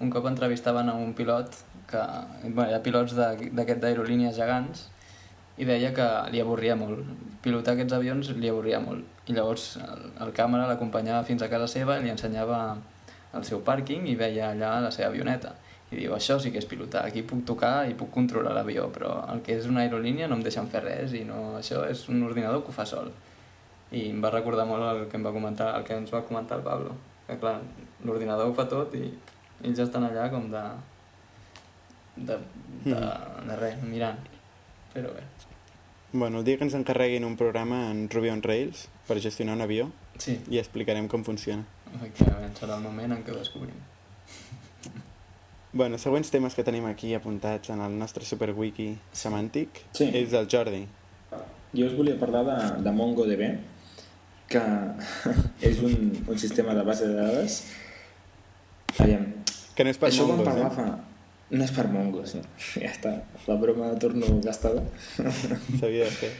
Un 0.01 0.09
cop 0.13 0.25
entrevistaven 0.25 0.87
a 0.89 0.95
un 0.97 1.11
pilot, 1.13 1.53
que 1.89 2.01
bueno, 2.47 2.71
hi 2.71 2.73
ha 2.73 2.81
pilots 2.81 3.13
d'aquest 3.13 3.83
d'aerolínies 3.83 4.33
gegants, 4.39 4.87
i 5.61 5.67
deia 5.69 5.91
que 5.93 6.07
li 6.33 6.41
avorria 6.41 6.73
molt. 6.79 7.03
Pilotar 7.45 7.75
aquests 7.75 7.93
avions 7.93 8.31
li 8.33 8.49
avorria 8.49 8.79
molt. 8.81 9.05
I 9.29 9.35
llavors 9.37 9.67
el, 9.83 10.07
el 10.25 10.33
càmera 10.33 10.65
l'acompanyava 10.71 11.21
fins 11.27 11.45
a 11.45 11.49
casa 11.51 11.67
seva 11.69 11.99
li 12.01 12.09
ensenyava 12.09 12.63
el 13.37 13.45
seu 13.45 13.61
pàrquing 13.67 14.07
i 14.09 14.15
veia 14.17 14.49
allà 14.49 14.79
la 14.81 14.89
seva 14.95 15.11
avioneta. 15.11 15.53
I 15.91 15.99
diu, 15.99 16.15
això 16.17 16.39
sí 16.41 16.49
que 16.49 16.57
és 16.63 16.65
pilotar, 16.65 17.03
aquí 17.05 17.21
puc 17.29 17.43
tocar 17.45 17.83
i 17.85 17.93
puc 17.93 18.09
controlar 18.15 18.55
l'avió, 18.57 18.87
però 18.89 19.19
el 19.29 19.45
que 19.45 19.59
és 19.59 19.69
una 19.69 19.85
aerolínia 19.85 20.25
no 20.27 20.39
em 20.39 20.41
deixen 20.41 20.65
fer 20.73 20.81
res 20.81 21.13
i 21.13 21.21
no, 21.29 21.59
això 21.59 21.83
és 21.85 22.07
un 22.09 22.25
ordinador 22.25 22.65
que 22.65 22.73
ho 22.73 22.75
fa 22.79 22.87
sol 22.89 23.13
i 23.93 24.07
em 24.09 24.21
va 24.23 24.31
recordar 24.33 24.65
molt 24.69 24.83
el 24.89 25.03
que 25.09 25.17
em 25.19 25.25
va 25.25 25.31
comentar 25.35 25.71
el 25.77 25.83
que 25.87 25.93
ens 25.95 26.11
va 26.13 26.23
comentar 26.25 26.57
el 26.59 26.63
Pablo 26.65 26.95
que 27.27 27.37
clar, 27.39 27.59
l'ordinador 28.03 28.49
ho 28.49 28.55
fa 28.57 28.65
tot 28.67 28.93
i 28.99 29.05
ells 29.63 29.79
estan 29.79 30.03
allà 30.09 30.27
com 30.33 30.49
de 30.51 30.63
de, 32.15 32.35
de, 32.85 32.97
de 33.47 33.55
res, 33.57 33.79
mirant. 33.81 34.19
Però 34.93 35.09
bé, 35.15 35.23
Bueno, 36.13 36.39
el 36.39 36.45
dia 36.45 36.59
que 36.59 36.63
ens 36.67 36.75
encarreguin 36.77 37.23
un 37.25 37.33
programa 37.37 37.87
en 37.89 38.03
Ruby 38.13 38.29
on 38.29 38.43
Rails 38.45 38.83
per 39.07 39.17
gestionar 39.19 39.55
un 39.57 39.63
avió 39.65 39.87
sí, 40.21 40.35
i 40.53 40.59
explicarem 40.61 41.07
com 41.09 41.23
funciona. 41.25 41.63
efectivament 41.95 42.53
serà 42.59 42.75
el 42.77 42.83
moment 42.83 43.11
en 43.15 43.23
què 43.25 43.33
ho 43.33 43.39
descobrim. 43.39 43.79
Bueno, 45.73 45.97
següents 45.97 46.29
temes 46.29 46.53
que 46.53 46.63
tenim 46.63 46.85
aquí 46.85 47.15
apuntats 47.17 47.71
en 47.73 47.81
el 47.81 47.95
nostre 47.97 48.25
superwiki 48.29 48.91
semàntic 49.17 49.81
Sí. 49.97 50.11
és 50.13 50.33
el 50.37 50.45
Jordi. 50.47 50.83
Jo 51.73 51.87
us 51.87 51.95
volia 51.97 52.19
parlar 52.19 52.43
de, 52.45 52.83
de 52.83 52.91
MongoDB, 52.93 53.41
que 54.53 54.63
és 55.69 55.81
un, 55.85 56.11
un 56.27 56.39
sistema 56.39 56.77
de 56.77 56.85
base 56.87 57.09
de 57.09 57.17
dades. 57.19 57.61
Aviam, 58.99 59.31
Que 59.73 59.85
no 59.85 59.89
és 59.89 59.97
per 59.97 60.11
això 60.11 60.27
vam 60.29 60.37
mongos, 60.37 60.49
parlar 60.51 60.69
eh? 60.69 60.75
fa... 60.77 61.53
No 61.53 61.65
és 61.65 61.71
per 61.73 61.85
mongos, 61.89 62.35
no. 62.37 62.43
Ja 62.83 62.89
està, 62.91 63.13
la 63.49 63.57
broma 63.61 63.91
de 63.93 64.01
torno 64.01 64.29
gastada. 64.45 64.83
S'havia 65.79 66.05
de 66.05 66.13
fer. 66.13 66.31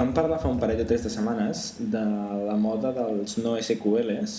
Vam 0.00 0.12
parlar 0.14 0.38
fa 0.42 0.50
un 0.52 0.60
parell 0.60 0.82
o 0.84 0.86
tres 0.88 1.06
de 1.06 1.12
setmanes 1.12 1.72
de 1.80 2.02
la 2.46 2.56
moda 2.60 2.92
dels 2.96 3.38
no 3.40 3.56
SQLs, 3.58 4.36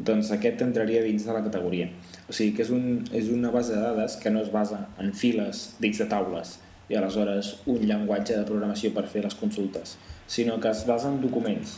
doncs 0.00 0.32
aquest 0.32 0.64
entraria 0.64 1.04
dins 1.04 1.26
de 1.28 1.36
la 1.36 1.44
categoria. 1.44 1.90
O 2.26 2.32
sigui 2.32 2.56
que 2.56 2.64
és, 2.64 2.72
un, 2.72 3.04
és 3.16 3.28
una 3.32 3.52
base 3.52 3.76
de 3.76 3.84
dades 3.84 4.16
que 4.22 4.32
no 4.32 4.40
es 4.40 4.48
basa 4.52 4.86
en 4.98 5.12
files 5.12 5.68
dins 5.84 6.00
de 6.00 6.08
taules 6.08 6.56
i 6.90 6.96
aleshores 6.98 7.52
un 7.70 7.84
llenguatge 7.84 8.34
de 8.34 8.48
programació 8.48 8.90
per 8.96 9.04
fer 9.12 9.22
les 9.22 9.36
consultes, 9.38 9.94
sinó 10.26 10.56
que 10.58 10.72
es 10.72 10.82
basa 10.88 11.12
en 11.12 11.20
documents. 11.22 11.76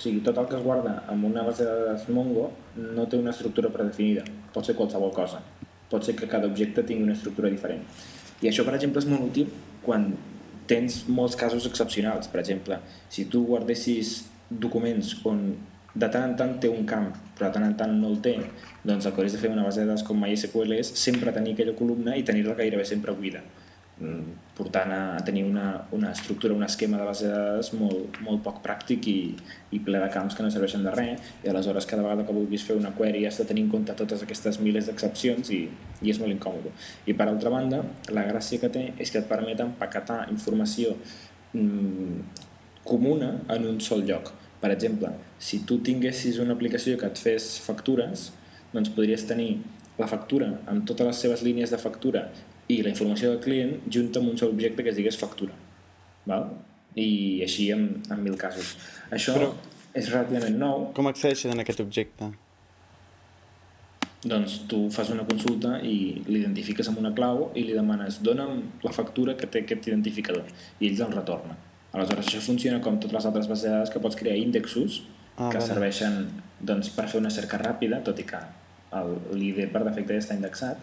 O 0.00 0.02
sigui, 0.02 0.22
tot 0.24 0.38
el 0.40 0.46
que 0.48 0.56
es 0.56 0.62
guarda 0.64 1.02
en 1.12 1.24
una 1.28 1.42
base 1.44 1.62
de 1.62 1.72
dades 1.76 2.06
Mongo 2.08 2.46
no 2.80 3.02
té 3.04 3.18
una 3.20 3.34
estructura 3.34 3.68
predefinida. 3.68 4.22
Pot 4.54 4.64
ser 4.64 4.74
qualsevol 4.78 5.12
cosa. 5.12 5.42
Pot 5.90 6.06
ser 6.08 6.14
que 6.16 6.28
cada 6.30 6.48
objecte 6.48 6.86
tingui 6.88 7.04
una 7.04 7.12
estructura 7.18 7.50
diferent. 7.52 7.82
I 8.40 8.48
això, 8.48 8.64
per 8.64 8.78
exemple, 8.78 9.02
és 9.04 9.08
molt 9.10 9.26
útil 9.26 9.50
quan 9.84 10.08
tens 10.72 11.02
molts 11.12 11.36
casos 11.36 11.68
excepcionals. 11.68 12.32
Per 12.32 12.40
exemple, 12.40 12.80
si 13.12 13.26
tu 13.28 13.44
guardessis 13.44 14.22
documents 14.48 15.18
on 15.28 15.50
de 15.92 16.08
tant 16.08 16.30
en 16.30 16.36
tant 16.38 16.56
té 16.64 16.72
un 16.72 16.88
camp, 16.88 17.12
però 17.36 17.50
de 17.50 17.58
tant 17.58 17.68
en 17.68 17.76
tant 17.76 17.92
no 18.00 18.14
el 18.14 18.22
té, 18.24 18.38
doncs 18.80 19.04
el 19.04 19.12
que 19.12 19.20
hauries 19.20 19.36
de 19.36 19.44
fer 19.44 19.52
una 19.52 19.68
base 19.68 19.82
de 19.82 19.90
dades 19.90 20.06
com 20.06 20.16
MySQL 20.16 20.78
és 20.80 20.96
sempre 20.96 21.36
tenir 21.36 21.58
aquella 21.58 21.76
columna 21.76 22.16
i 22.16 22.24
tenir-la 22.24 22.56
gairebé 22.56 22.88
sempre 22.88 23.12
buida 23.12 23.44
portant 24.56 24.92
a, 24.92 25.16
a 25.16 25.24
tenir 25.24 25.44
una, 25.44 25.86
una 25.92 26.10
estructura, 26.12 26.54
un 26.54 26.62
esquema 26.64 26.98
de 26.98 27.04
base 27.04 27.26
de 27.28 27.32
dades 27.36 27.70
molt, 27.76 28.16
molt 28.24 28.42
poc 28.44 28.60
pràctic 28.64 29.06
i, 29.12 29.16
i 29.76 29.80
ple 29.84 30.00
de 30.00 30.08
camps 30.12 30.36
que 30.36 30.44
no 30.44 30.50
serveixen 30.52 30.84
de 30.84 30.92
res 30.94 31.30
i 31.44 31.50
aleshores 31.52 31.88
cada 31.88 32.04
vegada 32.06 32.24
que 32.28 32.36
vulguis 32.36 32.64
fer 32.64 32.76
una 32.80 32.94
query 32.96 33.26
has 33.28 33.40
de 33.42 33.46
tenir 33.48 33.66
en 33.66 33.70
compte 33.72 33.96
totes 33.96 34.24
aquestes 34.24 34.60
milers 34.64 34.88
d'excepcions 34.88 35.52
i, 35.56 35.62
i 36.00 36.12
és 36.12 36.20
molt 36.20 36.32
incòmode. 36.32 36.72
I 37.06 37.16
per 37.16 37.28
altra 37.28 37.52
banda, 37.52 37.82
la 38.12 38.24
gràcia 38.28 38.60
que 38.62 38.72
té 38.72 38.86
és 38.98 39.12
que 39.12 39.20
et 39.20 39.28
permet 39.28 39.60
empaquetar 39.64 40.22
informació 40.32 40.96
mm, 41.52 42.46
comuna 42.88 43.34
en 43.52 43.68
un 43.68 43.80
sol 43.84 44.06
lloc. 44.08 44.32
Per 44.60 44.72
exemple, 44.72 45.12
si 45.40 45.62
tu 45.68 45.80
tinguessis 45.84 46.40
una 46.40 46.56
aplicació 46.56 46.96
que 47.00 47.08
et 47.08 47.20
fes 47.20 47.52
factures, 47.64 48.30
doncs 48.72 48.92
podries 48.96 49.24
tenir 49.28 49.54
la 50.00 50.08
factura 50.08 50.54
amb 50.70 50.86
totes 50.88 51.06
les 51.06 51.20
seves 51.24 51.42
línies 51.44 51.72
de 51.72 51.78
factura 51.80 52.28
i 52.70 52.82
la 52.86 52.90
informació 52.92 53.30
del 53.32 53.40
client 53.44 53.76
junta 53.92 54.20
amb 54.22 54.30
un 54.32 54.38
sol 54.38 54.52
objecte 54.54 54.82
que 54.84 54.90
es 54.92 54.96
digués 55.00 55.18
factura. 55.18 55.54
Val? 56.26 56.48
I 56.94 57.40
així 57.46 57.70
en, 57.74 57.84
en 58.10 58.22
mil 58.22 58.36
casos. 58.38 58.76
Això 59.10 59.34
Però- 59.38 59.52
és 59.94 60.08
relativament 60.12 60.56
nou, 60.58 60.88
Com 60.94 61.06
accedeixes 61.10 61.50
en 61.52 61.60
aquest 61.64 61.80
objecte? 61.82 62.28
doncs 64.20 64.58
tu 64.68 64.78
fas 64.92 65.08
una 65.14 65.24
consulta 65.24 65.78
i 65.80 66.20
l'identifiques 66.28 66.88
amb 66.90 66.98
una 67.00 67.12
clau 67.16 67.46
i 67.56 67.62
li 67.64 67.72
demanes 67.72 68.18
dona'm 68.26 68.58
la 68.84 68.92
factura 68.92 69.32
que 69.40 69.46
té 69.48 69.62
aquest 69.64 69.86
identificador 69.88 70.44
i 70.78 70.90
ell 70.90 70.98
te'l 70.98 71.14
retorna. 71.14 71.56
Aleshores 71.96 72.26
això 72.28 72.42
funciona 72.44 72.82
com 72.84 72.98
totes 73.00 73.16
les 73.16 73.26
altres 73.30 73.48
bases 73.48 73.64
de 73.64 73.70
dades 73.78 73.90
que 73.90 74.02
pots 74.04 74.16
crear 74.20 74.36
índexos 74.36 75.02
Ah, 75.40 75.48
que 75.48 75.56
vale. 75.56 75.66
serveixen 75.70 76.26
doncs, 76.60 76.90
per 76.92 77.06
fer 77.08 77.18
una 77.22 77.30
cerca 77.32 77.56
ràpida, 77.62 78.02
tot 78.04 78.18
i 78.20 78.24
que 78.28 78.36
l'ID 78.90 79.68
per 79.70 79.84
defecte 79.86 80.16
ja 80.16 80.22
està 80.22 80.36
indexat. 80.36 80.80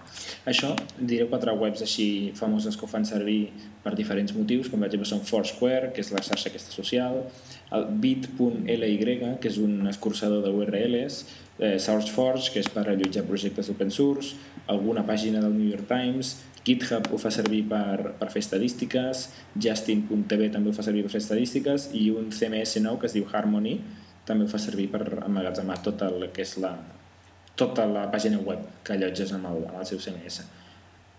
Això, 0.47 0.71
diré 0.97 1.27
quatre 1.27 1.53
webs 1.59 1.83
així 1.83 2.31
famoses 2.37 2.77
que 2.77 2.87
ho 2.87 2.91
fan 2.91 3.05
servir 3.05 3.49
per 3.83 3.95
diferents 3.97 4.33
motius, 4.35 4.69
com 4.71 4.79
per 4.79 4.89
exemple 4.89 5.09
són 5.09 5.23
Foursquare, 5.27 5.91
que 5.93 6.03
és 6.03 6.13
la 6.15 6.23
xarxa 6.23 6.49
aquesta 6.51 6.71
social, 6.75 7.19
el 7.75 7.87
bit.ly, 8.03 8.95
que 9.41 9.51
és 9.51 9.59
un 9.63 9.87
escurçador 9.91 10.43
de 10.45 10.53
URLs, 10.55 11.23
eh, 11.59 11.77
SourceForge, 11.79 12.53
que 12.53 12.63
és 12.63 12.69
per 12.71 12.87
allotjar 12.87 13.25
projectes 13.27 13.71
open 13.73 13.91
source, 13.91 14.37
alguna 14.67 15.03
pàgina 15.07 15.41
del 15.43 15.55
New 15.57 15.67
York 15.67 15.87
Times, 15.91 16.37
GitHub 16.67 17.07
ho 17.13 17.19
fa 17.19 17.31
servir 17.31 17.61
per, 17.69 18.15
per 18.19 18.27
fer 18.31 18.43
estadístiques, 18.43 19.29
Justin.tv 19.55 20.49
també 20.51 20.71
ho 20.71 20.75
fa 20.75 20.83
servir 20.83 21.05
per 21.05 21.13
fer 21.13 21.23
estadístiques 21.23 21.89
i 21.95 22.09
un 22.11 22.27
CMS 22.35 22.81
nou 22.83 22.99
que 22.99 23.07
es 23.07 23.15
diu 23.15 23.27
Harmony 23.31 23.77
també 24.27 24.43
ho 24.43 24.51
fa 24.51 24.59
servir 24.59 24.89
per 24.91 25.05
emmagatzemar 25.23 25.79
tot 25.85 26.03
el 26.03 26.27
que 26.35 26.43
és 26.43 26.57
la, 26.59 26.73
tota 27.57 27.87
la 27.89 28.05
pàgina 28.13 28.39
web 28.45 28.63
que 28.85 28.95
allotges 28.95 29.33
amb 29.35 29.49
el, 29.49 29.65
amb 29.67 29.81
el 29.81 29.89
seu 29.89 29.99
CMS. 30.01 30.45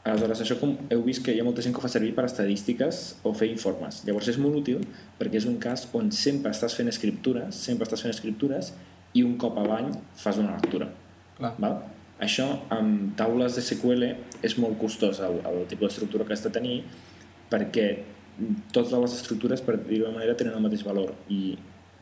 Aleshores, 0.09 0.40
això 0.40 0.57
com 0.61 0.76
heu 0.95 1.02
vist 1.04 1.25
que 1.25 1.35
hi 1.35 1.40
ha 1.42 1.45
molta 1.45 1.61
gent 1.64 1.75
que 1.75 1.83
ho 1.83 1.85
fa 1.85 1.90
servir 1.92 2.14
per 2.16 2.25
estadístiques 2.28 3.00
o 3.28 3.35
fer 3.37 3.50
informes. 3.52 4.00
Llavors 4.07 4.30
és 4.33 4.38
molt 4.40 4.61
útil 4.62 4.85
perquè 5.18 5.40
és 5.42 5.49
un 5.50 5.59
cas 5.61 5.88
on 5.99 6.12
sempre 6.14 6.54
estàs 6.54 6.76
fent 6.78 6.88
escriptures, 6.88 7.59
sempre 7.68 7.85
estàs 7.88 8.07
fent 8.07 8.14
escriptures 8.14 8.73
i 9.18 9.25
un 9.26 9.35
cop 9.42 9.59
a 9.59 9.66
l'any 9.66 9.90
fas 10.16 10.38
una 10.40 10.54
lectura. 10.57 10.88
clar, 11.38 11.54
Val? 11.59 11.80
Això 12.25 12.47
amb 12.75 13.12
taules 13.18 13.59
de 13.59 13.62
SQL 13.62 14.07
és 14.42 14.57
molt 14.59 14.78
costós 14.80 15.21
el, 15.23 15.42
el 15.47 15.66
tipus 15.71 15.90
d'estructura 15.90 16.25
que 16.26 16.35
has 16.35 16.47
de 16.47 16.54
tenir 16.54 16.78
perquè 17.50 17.88
totes 18.73 18.95
les 18.95 19.14
estructures, 19.18 19.61
per 19.62 19.76
dir-ho 19.83 20.07
d'una 20.07 20.18
manera, 20.18 20.37
tenen 20.38 20.54
el 20.54 20.62
mateix 20.62 20.85
valor 20.87 21.14
i 21.28 21.57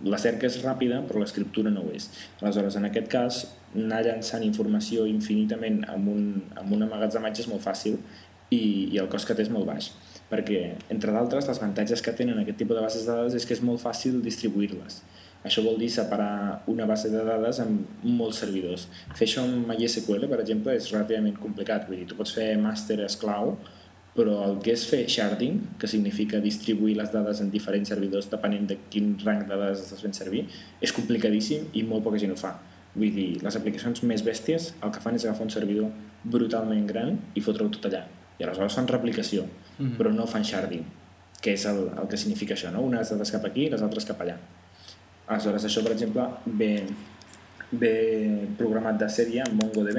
la 0.05 0.19
cerca 0.21 0.49
és 0.49 0.59
ràpida 0.65 1.01
però 1.09 1.23
l'escriptura 1.23 1.73
no 1.73 1.87
ho 1.87 1.95
és. 1.97 2.11
Aleshores, 2.43 2.77
en 2.77 2.89
aquest 2.89 3.09
cas, 3.13 3.45
anar 3.75 4.03
llançant 4.05 4.45
informació 4.45 5.07
infinitament 5.09 5.83
amb 5.93 6.13
un, 6.13 6.27
amb 6.57 6.77
un 6.77 6.85
emmagatzematge 6.89 7.47
és 7.47 7.51
molt 7.53 7.65
fàcil 7.65 7.97
i, 8.51 8.61
i 8.93 9.01
el 9.01 9.09
cost 9.13 9.29
que 9.29 9.35
té 9.35 9.47
és 9.47 9.53
molt 9.53 9.69
baix 9.69 9.93
perquè, 10.31 10.61
entre 10.91 11.15
d'altres, 11.15 11.47
els 11.47 11.61
avantatges 11.61 12.03
que 12.03 12.15
tenen 12.19 12.41
aquest 12.41 12.59
tipus 12.59 12.79
de 12.79 12.83
bases 12.83 13.07
de 13.07 13.15
dades 13.15 13.37
és 13.39 13.47
que 13.47 13.55
és 13.55 13.63
molt 13.63 13.83
fàcil 13.83 14.19
distribuir-les. 14.25 15.01
Això 15.47 15.63
vol 15.63 15.79
dir 15.79 15.91
separar 15.95 16.65
una 16.73 16.89
base 16.91 17.13
de 17.13 17.23
dades 17.23 17.61
amb 17.63 18.03
molts 18.03 18.41
servidors. 18.43 18.89
Fer 19.15 19.29
això 19.29 19.45
amb 19.47 19.69
MySQL, 19.71 20.27
per 20.27 20.41
exemple, 20.43 20.75
és 20.75 20.89
relativament 20.91 21.37
complicat. 21.39 21.87
Vull 21.87 22.01
dir, 22.01 22.09
tu 22.11 22.19
pots 22.19 22.35
fer 22.35 22.49
master 22.59 22.99
esclau, 23.07 23.55
però 24.17 24.39
el 24.47 24.59
que 24.65 24.73
és 24.73 24.87
fer 24.89 25.03
sharding, 25.09 25.61
que 25.79 25.87
significa 25.87 26.41
distribuir 26.41 26.97
les 26.97 27.13
dades 27.13 27.41
en 27.45 27.51
diferents 27.53 27.89
servidors 27.93 28.31
depenent 28.33 28.67
de 28.71 28.79
quin 28.91 29.15
rang 29.25 29.43
de 29.47 29.55
dades 29.55 29.83
estàs 29.85 30.01
fent 30.03 30.15
servir, 30.17 30.47
és 30.81 30.93
complicadíssim 30.97 31.69
i 31.75 31.83
molt 31.85 32.03
poca 32.05 32.19
gent 32.19 32.33
ho 32.33 32.37
fa. 32.41 32.55
Vull 32.97 33.13
dir, 33.13 33.43
les 33.45 33.57
aplicacions 33.57 34.03
més 34.09 34.23
bèsties 34.25 34.71
el 34.83 34.91
que 34.91 35.01
fan 35.05 35.15
és 35.19 35.25
agafar 35.27 35.45
un 35.45 35.51
servidor 35.53 35.91
brutalment 36.25 36.87
gran 36.89 37.19
i 37.37 37.41
fotre-ho 37.45 37.69
tot 37.69 37.85
allà. 37.91 38.07
I 38.39 38.45
aleshores 38.45 38.75
fan 38.75 38.89
replicació, 38.89 39.45
Mhm. 39.79 39.97
però 39.99 40.13
no 40.15 40.27
fan 40.27 40.43
sharding, 40.45 40.85
que 41.43 41.53
és 41.53 41.67
el, 41.67 41.91
el 42.01 42.09
que 42.09 42.17
significa 42.17 42.55
això, 42.55 42.73
no? 42.73 42.81
Unes 42.81 43.11
dades 43.11 43.31
cap 43.31 43.45
aquí 43.45 43.67
i 43.67 43.71
les 43.71 43.83
altres 43.83 44.05
cap 44.07 44.21
allà. 44.21 44.37
Aleshores, 45.29 45.65
això, 45.65 45.83
per 45.83 45.93
exemple, 45.93 46.23
ve, 46.47 46.85
ve 47.73 48.47
programat 48.59 48.99
de 49.01 49.09
sèrie 49.11 49.43
amb 49.43 49.61
MongoDB, 49.63 49.99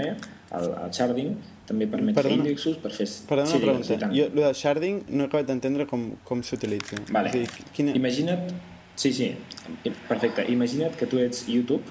el, 0.58 0.68
el 0.86 0.92
sharding, 0.96 1.34
també 1.68 1.88
permet 1.92 2.16
Perdona. 2.16 2.38
fer 2.38 2.46
índexos 2.46 2.78
per 2.80 2.92
fer... 2.96 3.08
Perdona 3.28 3.50
Sí, 3.52 3.58
una 3.58 3.66
pregunta. 3.66 3.98
tant. 4.00 4.14
Jo, 4.16 4.30
lo 4.34 4.42
del 4.46 4.56
sharding, 4.56 5.02
no 5.10 5.24
he 5.26 5.28
acabat 5.28 5.48
d'entendre 5.50 5.86
com, 5.86 6.10
com 6.24 6.42
s'utilitza. 6.44 7.02
Vale. 7.12 7.28
És 7.34 7.36
dir, 7.36 7.66
quina... 7.76 7.96
Imagina't... 8.00 8.54
Sí, 8.98 9.12
sí, 9.14 9.28
perfecte. 10.08 10.46
Imagina't 10.50 10.96
que 10.98 11.06
tu 11.06 11.20
ets 11.22 11.44
YouTube 11.48 11.84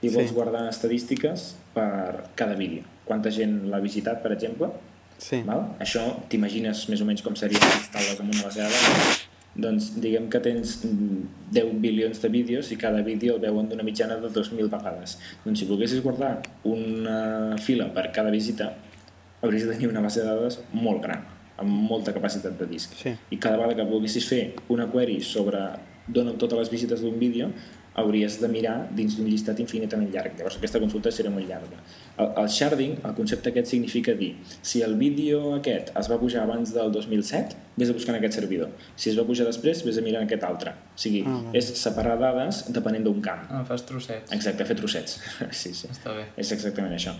i 0.00 0.08
vols 0.08 0.30
Sí. 0.30 0.34
guardar 0.34 0.68
estadístiques 0.70 1.56
per 1.74 2.30
cada 2.34 2.54
vídeo. 2.54 2.84
Quanta 3.04 3.30
gent 3.30 3.66
l'ha 3.68 3.80
visitat, 3.80 4.22
per 4.22 4.32
exemple, 4.32 4.70
Sí. 5.18 5.38
Val? 5.46 5.62
Això 5.80 6.02
t'imagines 6.28 6.82
més 6.92 7.00
o 7.00 7.04
menys 7.08 7.22
com 7.24 7.34
seria 7.34 7.56
si 7.58 7.78
instal·les 7.78 8.18
en 8.20 8.26
una 8.28 8.42
base 8.44 8.60
de 8.60 8.68
dades. 8.68 9.25
Doncs 9.56 9.94
diguem 10.02 10.28
que 10.28 10.40
tens 10.44 10.82
mm, 10.84 11.50
10 11.56 11.78
bilions 11.80 12.20
de 12.20 12.28
vídeos 12.32 12.70
i 12.72 12.76
cada 12.80 13.00
vídeo 13.04 13.36
el 13.36 13.40
veuen 13.40 13.70
d'una 13.70 13.86
mitjana 13.86 14.18
de 14.20 14.28
2.000 14.28 14.68
vegades. 14.72 15.16
Doncs 15.44 15.62
si 15.62 15.68
volguessis 15.68 16.02
guardar 16.04 16.42
una 16.68 17.56
fila 17.62 17.88
per 17.94 18.10
cada 18.12 18.34
visita, 18.34 18.74
hauries 19.40 19.64
de 19.64 19.72
tenir 19.72 19.88
una 19.88 20.04
base 20.04 20.20
de 20.20 20.28
dades 20.28 20.60
molt 20.72 21.02
gran, 21.04 21.24
amb 21.56 21.88
molta 21.90 22.12
capacitat 22.12 22.58
de 22.60 22.68
disc. 22.68 22.92
Sí. 23.00 23.14
I 23.30 23.40
cada 23.40 23.56
vegada 23.56 23.78
que 23.80 23.88
volguessis 23.88 24.28
fer 24.28 24.42
una 24.72 24.90
query 24.92 25.20
sobre 25.24 25.62
dona'm 26.06 26.36
totes 26.38 26.60
les 26.60 26.70
visites 26.70 27.02
d'un 27.02 27.16
vídeo, 27.18 27.50
hauries 27.96 28.34
de 28.42 28.48
mirar 28.52 28.74
dins 28.96 29.14
d'un 29.16 29.26
llistat 29.28 29.58
infinitament 29.62 30.10
llarg. 30.12 30.34
Llavors 30.38 30.56
aquesta 30.58 30.80
consulta 30.82 31.08
serà 31.14 31.30
molt 31.32 31.48
llarga. 31.48 31.78
El, 32.20 32.28
el 32.42 32.48
sharding, 32.52 32.98
el 33.08 33.14
concepte 33.16 33.48
aquest 33.52 33.70
significa 33.72 34.12
dir 34.14 34.34
si 34.60 34.82
el 34.84 34.96
vídeo 35.00 35.54
aquest 35.56 35.92
es 35.96 36.10
va 36.12 36.18
pujar 36.20 36.42
abans 36.44 36.74
del 36.74 36.92
2007, 36.92 37.56
vés 37.76 37.90
a 37.90 37.96
buscar 37.96 38.14
en 38.14 38.20
aquest 38.20 38.36
servidor. 38.40 38.70
Si 38.96 39.08
es 39.10 39.18
va 39.18 39.24
pujar 39.28 39.46
després, 39.48 39.80
vés 39.86 39.96
a 39.98 40.04
mirar 40.04 40.20
en 40.22 40.28
aquest 40.28 40.44
altre. 40.44 40.74
O 40.94 40.98
sigui, 41.06 41.24
Ah, 41.26 41.40
és 41.56 41.72
separar 41.80 42.18
dades 42.20 42.64
depenent 42.72 43.04
d'un 43.08 43.20
camp. 43.24 43.48
Ah, 43.50 43.64
fas 43.64 43.86
trossets. 43.88 44.32
Exacte, 44.32 44.64
fer 44.68 44.76
trossets. 44.76 45.18
sí, 45.50 45.72
sí. 45.74 45.88
Està 45.90 46.12
bé. 46.16 46.28
És 46.36 46.52
exactament 46.52 46.92
això. 46.94 47.16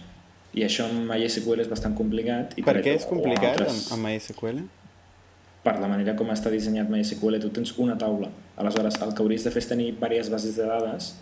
I 0.56 0.62
això 0.64 0.86
amb 0.88 1.08
MySQL 1.10 1.60
és 1.64 1.68
bastant 1.68 1.94
complicat. 1.96 2.54
I 2.56 2.62
Per 2.64 2.76
què 2.84 2.94
és 3.00 3.04
complicat 3.08 3.56
altres- 3.56 3.90
amb, 3.90 3.98
amb 3.98 4.06
MySQL? 4.12 4.62
per 5.66 5.80
la 5.82 5.88
manera 5.90 6.12
com 6.14 6.28
està 6.30 6.46
dissenyat 6.52 6.86
MySQL, 6.88 7.40
tu 7.42 7.48
tens 7.50 7.72
una 7.82 7.96
taula. 7.98 8.28
Aleshores, 8.56 9.00
el 9.02 9.14
que 9.14 9.22
hauries 9.22 9.44
de 9.44 9.50
fer 9.50 9.62
és 9.62 9.68
tenir 9.68 9.90
diverses 9.94 10.30
bases 10.32 10.56
de 10.56 10.66
dades 10.66 11.14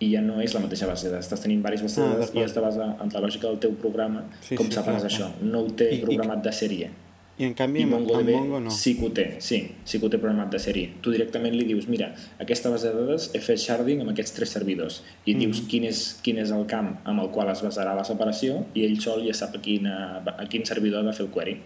i 0.00 0.10
ja 0.12 0.20
no 0.20 0.40
és 0.42 0.52
la 0.54 0.60
mateixa 0.60 0.86
base 0.86 1.06
de 1.06 1.12
dades. 1.14 1.26
Estàs 1.28 1.40
tenint 1.40 1.62
diverses 1.62 1.82
bases 1.82 1.98
Ah, 1.98 2.02
de 2.02 2.14
dades 2.18 2.28
i 2.30 2.32
d'acord. 2.32 2.44
has 2.44 2.54
de 2.54 2.60
basar 2.60 2.88
en 3.02 3.08
la 3.14 3.20
lògica 3.20 3.46
del 3.48 3.58
teu 3.58 3.72
programa 3.74 4.24
Sí, 4.40 4.54
com 4.56 4.66
sí, 4.66 4.72
separes 4.72 5.02
clar, 5.02 5.10
això. 5.10 5.30
No 5.42 5.60
ho 5.60 5.70
té 5.70 5.90
I- 5.92 5.96
i- 5.98 6.00
programat 6.02 6.42
de 6.44 6.50
sèrie. 6.50 6.90
I 7.36 7.44
en 7.46 7.54
canvi 7.54 7.80
I 7.80 7.82
amb, 7.82 7.94
amb 7.94 8.06
MongoDB 8.06 8.30
Mongo 8.36 8.60
no. 8.60 8.70
sí 8.70 8.94
que 8.96 9.06
ho 9.06 9.10
té, 9.10 9.36
sí, 9.40 9.72
sí 9.84 9.98
que 9.98 10.06
ho 10.06 10.08
té 10.10 10.18
programat 10.18 10.52
de 10.52 10.58
sèrie. 10.58 10.90
Tu 11.02 11.10
directament 11.10 11.52
li 11.54 11.64
dius, 11.64 11.88
mira, 11.88 12.14
aquesta 12.38 12.70
base 12.70 12.92
de 12.92 12.94
dades 12.94 13.30
he 13.34 13.40
fet 13.40 13.58
sharding 13.58 14.02
amb 14.02 14.10
aquests 14.10 14.32
tres 14.34 14.50
servidors 14.50 15.02
i 15.26 15.34
Mhm. 15.34 15.40
dius 15.40 15.60
quin 15.68 15.84
és, 15.84 16.20
quin 16.22 16.38
és 16.38 16.50
el 16.52 16.64
camp 16.66 16.98
amb 17.04 17.20
el 17.20 17.30
qual 17.30 17.48
es 17.50 17.60
basarà 17.62 17.94
la 17.96 18.04
separació 18.04 18.66
i 18.74 18.84
ell 18.84 19.00
sol 19.00 19.24
ja 19.26 19.32
sap 19.34 19.56
a, 19.56 19.60
quina, 19.60 20.22
a 20.38 20.46
quin 20.48 20.64
servidor 20.64 21.00
ha 21.02 21.06
de 21.10 21.12
fer 21.12 21.26
el 21.26 21.32
query. 21.32 21.60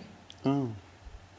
Ah. 0.45 0.65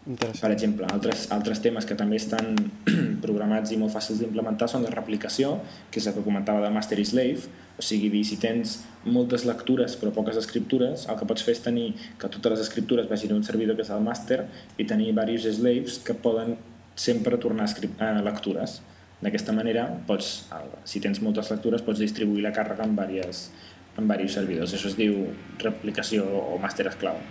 Per 0.09 0.49
exemple, 0.49 0.87
altres, 0.89 1.27
altres 1.29 1.59
temes 1.61 1.85
que 1.85 1.93
també 1.93 2.17
estan 2.17 2.55
programats 3.25 3.69
i 3.69 3.77
molt 3.77 3.93
fàcils 3.93 4.17
d'implementar 4.23 4.65
són 4.71 4.81
la 4.87 4.93
replicació, 4.93 5.59
que 5.93 6.01
és 6.01 6.07
el 6.09 6.15
que 6.15 6.23
comentava 6.25 6.63
de 6.63 6.71
master 6.73 6.97
i 6.97 7.05
slave, 7.05 7.43
o 7.77 7.83
sigui, 7.85 8.09
dir, 8.09 8.23
si 8.25 8.39
tens 8.41 8.79
moltes 9.05 9.45
lectures 9.45 9.93
però 10.01 10.09
poques 10.15 10.39
escriptures, 10.39 11.05
el 11.05 11.19
que 11.19 11.27
pots 11.29 11.45
fer 11.45 11.53
és 11.53 11.61
tenir 11.61 11.91
que 12.19 12.29
totes 12.33 12.55
les 12.55 12.63
escriptures 12.65 13.09
vagin 13.11 13.35
a 13.35 13.37
un 13.37 13.45
servidor 13.45 13.77
que 13.77 13.85
és 13.85 13.91
el 13.93 14.01
master 14.03 14.39
i 14.81 14.87
tenir 14.89 15.11
diversos 15.11 15.59
slaves 15.59 15.99
que 16.07 16.15
poden 16.17 16.55
sempre 16.99 17.37
tornar 17.37 17.69
a, 17.69 18.09
a 18.09 18.23
lectures. 18.25 18.79
D'aquesta 19.21 19.53
manera, 19.53 19.85
pots, 20.07 20.47
si 20.89 21.03
tens 21.03 21.21
moltes 21.21 21.51
lectures, 21.53 21.83
pots 21.85 22.01
distribuir 22.01 22.47
la 22.47 22.55
càrrega 22.55 22.87
en 22.87 22.97
diversos, 22.97 23.51
en 23.93 24.07
diversos 24.07 24.39
servidors. 24.41 24.73
Això 24.73 24.89
es 24.89 24.97
diu 24.97 25.21
replicació 25.61 26.25
o 26.39 26.57
master 26.57 26.89
esclau. 26.89 27.21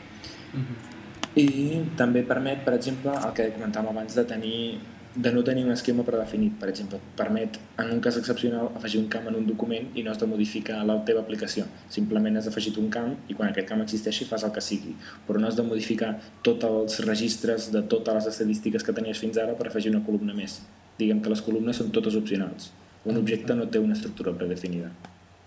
I 1.39 1.49
també 1.99 2.25
permet, 2.27 2.65
per 2.67 2.75
exemple, 2.75 3.13
el 3.15 3.35
que 3.37 3.51
comentàvem 3.55 3.93
abans 3.93 4.17
de 4.19 4.25
tenir 4.27 4.63
de 5.19 5.33
no 5.33 5.43
tenir 5.43 5.65
un 5.65 5.73
esquema 5.73 6.05
predefinit, 6.07 6.53
per 6.61 6.69
exemple, 6.71 7.01
permet, 7.17 7.57
en 7.81 7.89
un 7.91 8.01
cas 8.01 8.17
excepcional, 8.21 8.69
afegir 8.77 9.01
un 9.01 9.09
camp 9.11 9.27
en 9.27 9.35
un 9.35 9.47
document 9.49 9.89
i 9.99 10.05
no 10.07 10.13
has 10.13 10.21
de 10.21 10.29
modificar 10.31 10.77
la 10.87 10.99
teva 11.09 11.25
aplicació. 11.25 11.65
Simplement 11.91 12.39
has 12.39 12.47
afegit 12.47 12.79
un 12.79 12.87
camp 12.93 13.17
i 13.27 13.35
quan 13.35 13.51
aquest 13.51 13.67
camp 13.67 13.83
existeixi 13.83 14.29
fas 14.29 14.45
el 14.47 14.53
que 14.55 14.63
sigui. 14.63 14.95
Però 15.27 15.41
no 15.41 15.49
has 15.49 15.59
de 15.59 15.65
modificar 15.67 16.13
tots 16.47 16.69
els 16.69 17.01
registres 17.09 17.71
de 17.75 17.83
totes 17.95 18.21
les 18.21 18.31
estadístiques 18.31 18.87
que 18.87 18.95
tenies 18.95 19.19
fins 19.19 19.41
ara 19.43 19.57
per 19.59 19.67
afegir 19.67 19.91
una 19.91 20.05
columna 20.07 20.37
més. 20.39 20.61
Diguem 21.01 21.25
que 21.25 21.35
les 21.35 21.43
columnes 21.43 21.83
són 21.83 21.91
totes 21.91 22.15
opcionals. 22.15 22.71
Un 23.09 23.19
objecte 23.19 23.59
no 23.59 23.67
té 23.67 23.83
una 23.83 23.99
estructura 23.99 24.37
predefinida. 24.39 24.93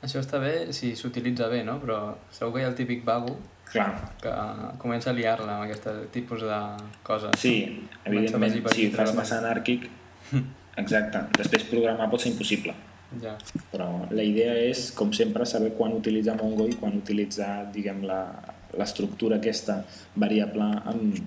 Això 0.02 0.20
està 0.20 0.42
bé 0.42 0.74
si 0.76 0.96
s'utilitza 0.98 1.48
bé, 1.48 1.64
no? 1.64 1.78
Però 1.80 2.02
segur 2.34 2.56
que 2.58 2.64
hi 2.64 2.68
ha 2.68 2.74
el 2.74 2.80
típic 2.80 3.06
vago 3.08 3.38
Clar, 3.72 3.90
que 4.22 4.32
comença 4.78 5.10
a 5.10 5.14
liar-la 5.14 5.54
amb 5.56 5.64
aquest 5.64 5.88
tipus 6.12 6.42
de 6.44 6.60
coses. 7.08 7.32
sí, 7.40 7.88
evidentment, 8.06 8.52
si 8.74 8.82
dintre 8.88 9.06
fas 9.06 9.16
massa 9.16 9.40
anàrquic, 9.40 9.90
exacte, 10.84 11.24
després 11.38 11.64
programar 11.70 12.10
pot 12.12 12.22
ser 12.22 12.32
impossible. 12.34 12.74
Ja. 13.22 13.34
però 13.74 14.08
la 14.10 14.24
idea 14.24 14.54
és, 14.56 14.86
com 14.96 15.10
sempre, 15.12 15.44
saber 15.46 15.74
quan 15.76 15.92
utilitzar 15.92 16.38
Mongo 16.40 16.64
i 16.70 16.78
quan 16.80 16.94
utilitzar, 16.96 17.66
diguem, 17.74 18.06
la- 18.08 18.40
l'estructura 18.80 19.36
aquesta 19.36 19.82
variable 20.16 20.64
amb, 20.64 21.18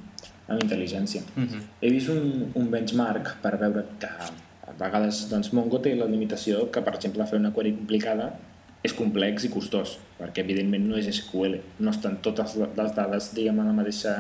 amb 0.48 0.62
intel·ligència. 0.62 1.20
Mm 1.37 1.44
-hmm. 1.44 1.61
He 1.80 1.90
vist 1.90 2.09
un, 2.09 2.50
un 2.54 2.70
benchmark 2.70 3.37
per 3.42 3.59
veure 3.59 3.85
que 3.98 4.09
a 4.09 4.72
vegades 4.78 5.28
doncs, 5.28 5.52
Mongo 5.52 5.78
té 5.80 5.94
la 5.94 6.07
limitació 6.07 6.70
que, 6.70 6.80
per 6.80 6.94
exemple, 6.94 7.26
fer 7.26 7.38
una 7.38 7.52
query 7.52 7.74
complicada 7.74 8.33
és 8.85 8.92
complex 8.92 9.47
i 9.47 9.51
costós, 9.53 9.97
perquè 10.18 10.42
evidentment 10.44 10.85
no 10.90 10.99
és 11.01 11.09
SQL, 11.09 11.57
no 11.81 11.92
estan 11.94 12.18
totes 12.25 12.59
les 12.61 12.92
dades, 12.97 13.31
diguem, 13.37 13.62
a 13.62 13.68
la 13.70 13.77
mateixa 13.77 14.12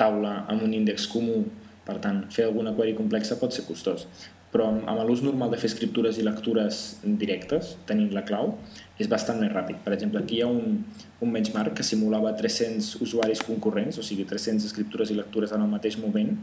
taula 0.00 0.42
amb 0.50 0.66
un 0.66 0.74
índex 0.76 1.08
comú, 1.08 1.46
per 1.86 1.96
tant, 2.04 2.26
fer 2.34 2.46
alguna 2.46 2.74
query 2.76 2.92
complexa 2.98 3.38
pot 3.40 3.56
ser 3.56 3.64
costós. 3.68 4.06
Però 4.50 4.66
amb, 4.66 4.82
amb 4.90 5.04
l'ús 5.06 5.22
normal 5.22 5.52
de 5.54 5.58
fer 5.62 5.70
escriptures 5.70 6.18
i 6.18 6.24
lectures 6.26 6.80
directes, 7.22 7.76
tenint 7.88 8.10
la 8.12 8.24
clau, 8.28 8.56
és 9.00 9.08
bastant 9.08 9.38
més 9.40 9.52
ràpid. 9.54 9.78
Per 9.84 9.94
exemple, 9.94 10.20
aquí 10.20 10.40
hi 10.40 10.42
ha 10.44 10.50
un, 10.50 10.80
un 11.22 11.36
benchmark 11.36 11.76
que 11.78 11.86
simulava 11.86 12.34
300 12.36 12.96
usuaris 13.06 13.44
concurrents, 13.46 14.00
o 14.02 14.04
sigui, 14.04 14.26
300 14.28 14.66
escriptures 14.68 15.14
i 15.14 15.16
lectures 15.16 15.54
en 15.56 15.64
el 15.64 15.70
mateix 15.70 15.96
moment, 16.02 16.34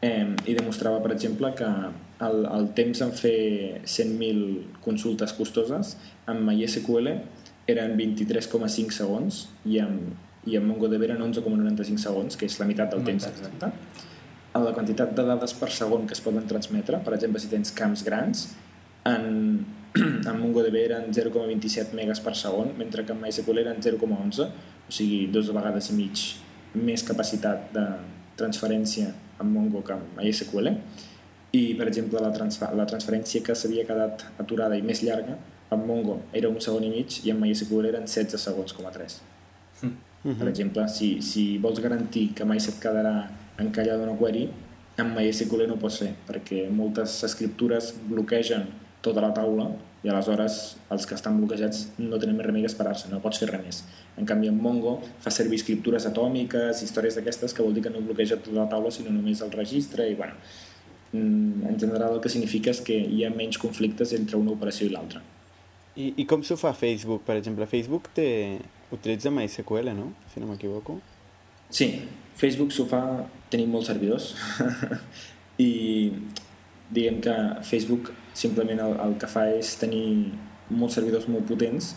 eh, 0.00 0.34
i 0.46 0.54
demostrava, 0.56 1.00
per 1.02 1.12
exemple, 1.14 1.52
que 1.56 1.68
el, 2.26 2.44
el 2.46 2.68
temps 2.76 3.02
en 3.04 3.12
fer 3.16 3.82
100.000 3.84 4.80
consultes 4.84 5.34
costoses 5.36 5.96
amb 6.30 6.46
MySQL 6.48 7.12
eren 7.70 7.96
23,5 7.98 8.94
segons 8.94 9.46
i 9.66 9.80
amb, 9.82 10.14
i 10.46 10.56
amb 10.58 10.70
MongoDB 10.70 11.08
eren 11.08 11.24
11,95 11.24 12.04
segons, 12.06 12.38
que 12.38 12.46
és 12.48 12.58
la 12.60 12.68
meitat 12.68 12.92
del 12.94 13.04
temps 13.06 13.26
exacte. 13.28 13.72
La 14.56 14.72
quantitat 14.72 15.10
de 15.12 15.24
dades 15.26 15.52
per 15.58 15.68
segon 15.74 16.06
que 16.08 16.14
es 16.16 16.22
poden 16.24 16.46
transmetre, 16.48 17.02
per 17.04 17.12
exemple, 17.16 17.42
si 17.42 17.50
tens 17.50 17.74
camps 17.76 18.04
grans, 18.06 18.46
en, 19.04 19.26
en 19.98 20.38
MongoDB 20.40 20.78
eren 20.80 21.10
0,27 21.12 21.92
megas 21.98 22.22
per 22.24 22.32
segon, 22.38 22.72
mentre 22.78 23.04
que 23.04 23.12
en 23.12 23.20
MySQL 23.20 23.60
eren 23.66 23.82
0,11, 23.84 24.48
o 24.86 24.94
sigui, 24.94 25.26
dues 25.34 25.50
vegades 25.52 25.90
i 25.92 25.98
mig 25.98 26.24
més 26.76 27.04
capacitat 27.04 27.68
de 27.74 27.84
transferència 28.36 29.10
en 29.40 29.52
Mongo 29.52 29.82
que 29.84 29.94
en 29.94 30.02
MySQL. 30.16 30.72
I, 31.56 31.62
per 31.78 31.86
exemple, 31.88 32.20
la, 32.20 32.32
transfer 32.34 32.72
la 32.76 32.86
transferència 32.88 33.42
que 33.44 33.54
s'havia 33.56 33.86
quedat 33.88 34.26
aturada 34.42 34.76
i 34.76 34.84
més 34.84 35.02
llarga, 35.06 35.38
en 35.72 35.86
Mongo 35.86 36.20
era 36.36 36.50
un 36.52 36.60
segon 36.62 36.84
i 36.86 36.92
mig 36.92 37.20
i 37.24 37.32
en 37.32 37.40
MySQL 37.40 37.90
eren 37.90 38.06
16 38.06 38.48
segons, 38.48 38.74
com 38.76 38.86
a 38.86 38.92
3. 38.94 39.18
Per 40.26 40.48
exemple, 40.50 40.86
si, 40.90 41.20
si 41.22 41.44
vols 41.62 41.78
garantir 41.82 42.32
que 42.34 42.44
mai 42.48 42.58
se't 42.62 42.80
quedarà 42.82 43.28
encallada 43.62 44.02
una 44.08 44.16
query, 44.18 44.48
en 44.98 45.12
MySQL 45.14 45.66
no 45.68 45.76
ho 45.76 45.82
pots 45.82 46.00
fer, 46.02 46.12
perquè 46.26 46.64
moltes 46.72 47.18
escriptures 47.28 47.92
bloquegen 48.08 48.66
tota 49.04 49.22
la 49.22 49.30
taula 49.36 49.68
i 50.06 50.10
aleshores 50.12 50.76
els 50.94 51.06
que 51.08 51.16
estan 51.16 51.40
bloquejats 51.40 51.80
no 51.98 52.18
tenen 52.22 52.36
més 52.38 52.46
remei 52.46 52.62
que 52.62 52.70
esperar-se, 52.70 53.08
no 53.10 53.18
pots 53.24 53.40
fer 53.42 53.48
res 53.50 53.62
més. 53.64 53.80
En 54.20 54.28
canvi, 54.28 54.46
en 54.52 54.58
Mongo 54.62 55.00
fa 55.24 55.32
servir 55.34 55.58
escriptures 55.58 56.06
atòmiques, 56.06 56.82
històries 56.86 57.18
d'aquestes, 57.18 57.54
que 57.56 57.64
vol 57.66 57.74
dir 57.74 57.82
que 57.82 57.90
no 57.90 58.04
bloqueja 58.04 58.38
tota 58.38 58.60
la 58.60 58.68
taula, 58.70 58.92
sinó 58.94 59.10
només 59.10 59.42
el 59.42 59.50
registre, 59.50 60.06
i 60.06 60.14
bueno, 60.14 60.38
mm, 61.10 61.66
en 61.72 61.80
general 61.82 62.14
el 62.14 62.22
que 62.22 62.30
significa 62.30 62.70
és 62.70 62.82
que 62.86 62.94
hi 62.94 63.24
ha 63.26 63.32
menys 63.34 63.58
conflictes 63.58 64.14
entre 64.14 64.38
una 64.38 64.54
operació 64.54 64.86
i 64.86 64.94
l'altra. 64.94 65.24
I, 65.96 66.12
I 66.22 66.26
com 66.30 66.44
s'ho 66.44 66.58
fa 66.60 66.74
Facebook, 66.76 67.24
per 67.26 67.38
exemple? 67.40 67.66
Facebook 67.66 68.12
té... 68.14 68.28
utilitza 68.94 69.32
MySQL, 69.34 69.90
no? 69.98 70.12
Si 70.30 70.38
no 70.38 70.46
m'equivoco. 70.46 71.00
Sí, 71.74 71.88
Facebook 72.38 72.70
s'ho 72.70 72.84
fa 72.86 73.00
tenint 73.50 73.72
molts 73.72 73.88
servidors 73.90 74.28
i 75.66 75.72
diguem 76.94 77.18
que 77.24 77.34
Facebook 77.66 78.12
simplement 78.36 78.82
el, 78.84 78.98
el 79.06 79.16
que 79.20 79.28
fa 79.30 79.46
és 79.54 79.74
tenir 79.80 80.32
molts 80.68 80.98
servidors 80.98 81.28
molt 81.32 81.46
potents 81.48 81.94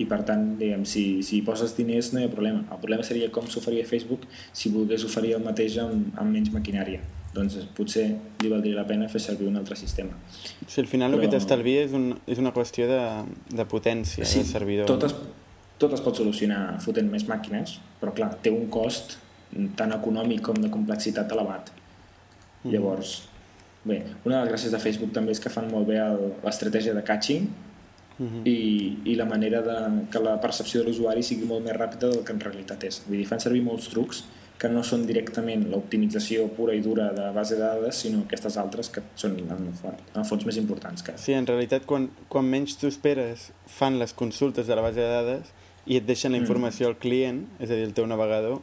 i 0.00 0.06
per 0.08 0.22
tant, 0.24 0.54
diguem, 0.56 0.86
si, 0.88 1.20
si 1.26 1.38
hi 1.38 1.42
poses 1.44 1.74
diners 1.76 2.14
no 2.14 2.22
hi 2.22 2.26
ha 2.26 2.32
problema. 2.32 2.62
El 2.72 2.80
problema 2.80 3.04
seria 3.04 3.28
com 3.32 3.48
s'ho 3.52 3.60
faria 3.60 3.84
Facebook 3.84 4.24
si 4.32 4.72
volgués 4.72 5.04
oferir 5.04 5.34
el 5.36 5.44
mateix 5.44 5.76
amb, 5.82 6.14
amb 6.16 6.32
menys 6.32 6.52
maquinària. 6.54 7.02
Doncs 7.34 7.58
potser 7.76 8.06
li 8.40 8.48
valdria 8.50 8.78
la 8.78 8.86
pena 8.88 9.10
fer 9.12 9.20
servir 9.22 9.46
un 9.50 9.60
altre 9.60 9.76
sistema. 9.78 10.16
O 10.16 10.64
sigui, 10.64 10.86
al 10.86 10.88
final 10.90 11.12
el 11.14 11.20
que 11.20 11.28
Però- 11.28 11.36
t'estalvia 11.36 11.84
és, 11.84 11.92
un, 11.94 12.14
és 12.26 12.40
una 12.42 12.54
qüestió 12.56 12.88
de, 12.88 13.02
de 13.52 13.66
potència 13.68 14.24
sí, 14.24 14.40
de 14.40 14.48
servidor. 14.48 14.88
tot 14.88 15.04
es, 15.06 15.14
tot 15.78 15.92
es 15.94 16.02
pot 16.02 16.16
solucionar 16.16 16.80
fotent 16.82 17.12
més 17.12 17.28
màquines, 17.28 17.76
però 18.00 18.16
clar, 18.16 18.32
té 18.42 18.50
un 18.50 18.66
cost 18.72 19.18
tant 19.76 19.92
econòmic 19.92 20.42
com 20.48 20.58
de 20.58 20.72
complexitat 20.72 21.30
elevat. 21.36 21.70
Mm. 22.64 22.72
Llavors, 22.72 23.14
bé, 23.84 24.02
una 24.24 24.36
de 24.36 24.44
les 24.44 24.52
gràcies 24.52 24.72
de 24.74 24.80
Facebook 24.82 25.12
també 25.16 25.32
és 25.32 25.40
que 25.40 25.52
fan 25.52 25.70
molt 25.70 25.86
bé 25.88 25.98
l'estratègia 26.44 26.94
de 26.94 27.02
catching 27.02 27.48
-huh. 28.20 28.42
i, 28.44 28.98
i 29.04 29.14
la 29.14 29.24
manera 29.24 29.62
de, 29.62 29.78
que 30.10 30.20
la 30.22 30.36
percepció 30.40 30.82
de 30.82 30.88
l'usuari 30.88 31.24
sigui 31.26 31.48
molt 31.48 31.64
més 31.64 31.76
ràpida 31.76 32.10
del 32.10 32.22
que 32.24 32.36
en 32.36 32.42
realitat 32.42 32.84
és. 32.88 33.02
Vull 33.06 33.20
dir, 33.20 33.26
fan 33.28 33.42
servir 33.42 33.62
molts 33.66 33.88
trucs 33.92 34.24
que 34.60 34.68
no 34.68 34.82
són 34.84 35.06
directament 35.08 35.64
l'optimització 35.72 36.44
pura 36.52 36.74
i 36.76 36.82
dura 36.84 37.08
de 37.16 37.30
base 37.32 37.56
de 37.56 37.64
dades, 37.64 38.02
sinó 38.04 38.26
aquestes 38.26 38.58
altres 38.60 38.90
que 38.92 39.00
són 39.16 39.38
en 39.40 39.54
el, 39.54 39.70
en 39.72 40.26
fons 40.28 40.44
més 40.44 40.58
importants. 40.60 41.04
Que... 41.06 41.16
Sí, 41.16 41.32
en 41.32 41.48
realitat, 41.48 41.86
quan, 41.88 42.10
quan 42.28 42.44
menys 42.44 42.76
tu 42.76 42.90
esperes, 42.90 43.48
fan 43.78 43.96
les 44.02 44.12
consultes 44.12 44.68
de 44.68 44.76
la 44.76 44.84
base 44.84 45.00
de 45.00 45.08
dades 45.08 45.54
i 45.86 45.96
et 45.96 46.04
deixen 46.04 46.34
la 46.34 46.38
mm. 46.38 46.44
informació 46.44 46.86
mm. 46.86 46.92
al 46.92 47.00
client, 47.00 47.42
és 47.56 47.70
a 47.70 47.78
dir, 47.78 47.88
el 47.88 47.96
teu 47.96 48.04
navegador, 48.10 48.60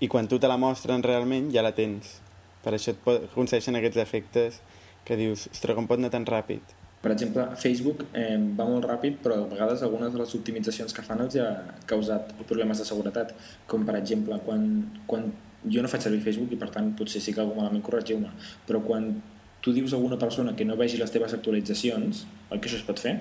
i 0.00 0.08
quan 0.08 0.30
tu 0.30 0.38
te 0.38 0.48
la 0.48 0.56
mostren 0.56 1.02
realment 1.02 1.50
ja 1.52 1.66
la 1.66 1.74
tens. 1.74 2.20
Per 2.64 2.74
això 2.76 2.92
et 2.92 3.32
concedeixen 3.34 3.78
aquests 3.78 4.02
efectes 4.02 4.60
que 5.06 5.16
dius, 5.16 5.48
ostres, 5.52 5.76
com 5.76 5.88
pot 5.88 6.00
anar 6.00 6.12
tan 6.12 6.26
ràpid? 6.28 6.76
Per 7.00 7.10
exemple, 7.14 7.46
Facebook 7.56 8.02
eh, 8.12 8.36
va 8.58 8.66
molt 8.68 8.84
ràpid, 8.84 9.22
però 9.24 9.38
a 9.40 9.46
vegades 9.48 9.80
algunes 9.86 10.12
de 10.12 10.20
les 10.20 10.34
optimitzacions 10.36 10.92
que 10.92 11.04
fan 11.04 11.22
els 11.24 11.38
ja 11.38 11.46
ha 11.48 11.78
causat 11.88 12.34
problemes 12.42 12.82
de 12.82 12.84
seguretat, 12.84 13.32
com 13.70 13.86
per 13.88 13.96
exemple 13.96 14.36
quan, 14.44 14.66
quan 15.08 15.30
jo 15.64 15.80
no 15.80 15.88
faig 15.88 16.04
servir 16.04 16.20
Facebook 16.26 16.52
i 16.52 16.60
per 16.60 16.68
tant 16.74 16.92
potser 16.98 17.22
sí 17.24 17.32
que 17.32 17.40
algú 17.40 17.56
malament 17.56 17.84
corregiu-me, 17.86 18.32
però 18.68 18.82
quan 18.84 19.14
tu 19.64 19.72
dius 19.76 19.94
a 19.94 19.96
alguna 19.96 20.20
persona 20.20 20.52
que 20.56 20.68
no 20.68 20.76
vegi 20.76 21.00
les 21.00 21.12
teves 21.12 21.32
actualitzacions, 21.36 22.26
oi 22.50 22.60
que 22.60 22.68
això 22.68 22.80
es 22.80 22.84
pot 22.84 23.00
fer? 23.00 23.16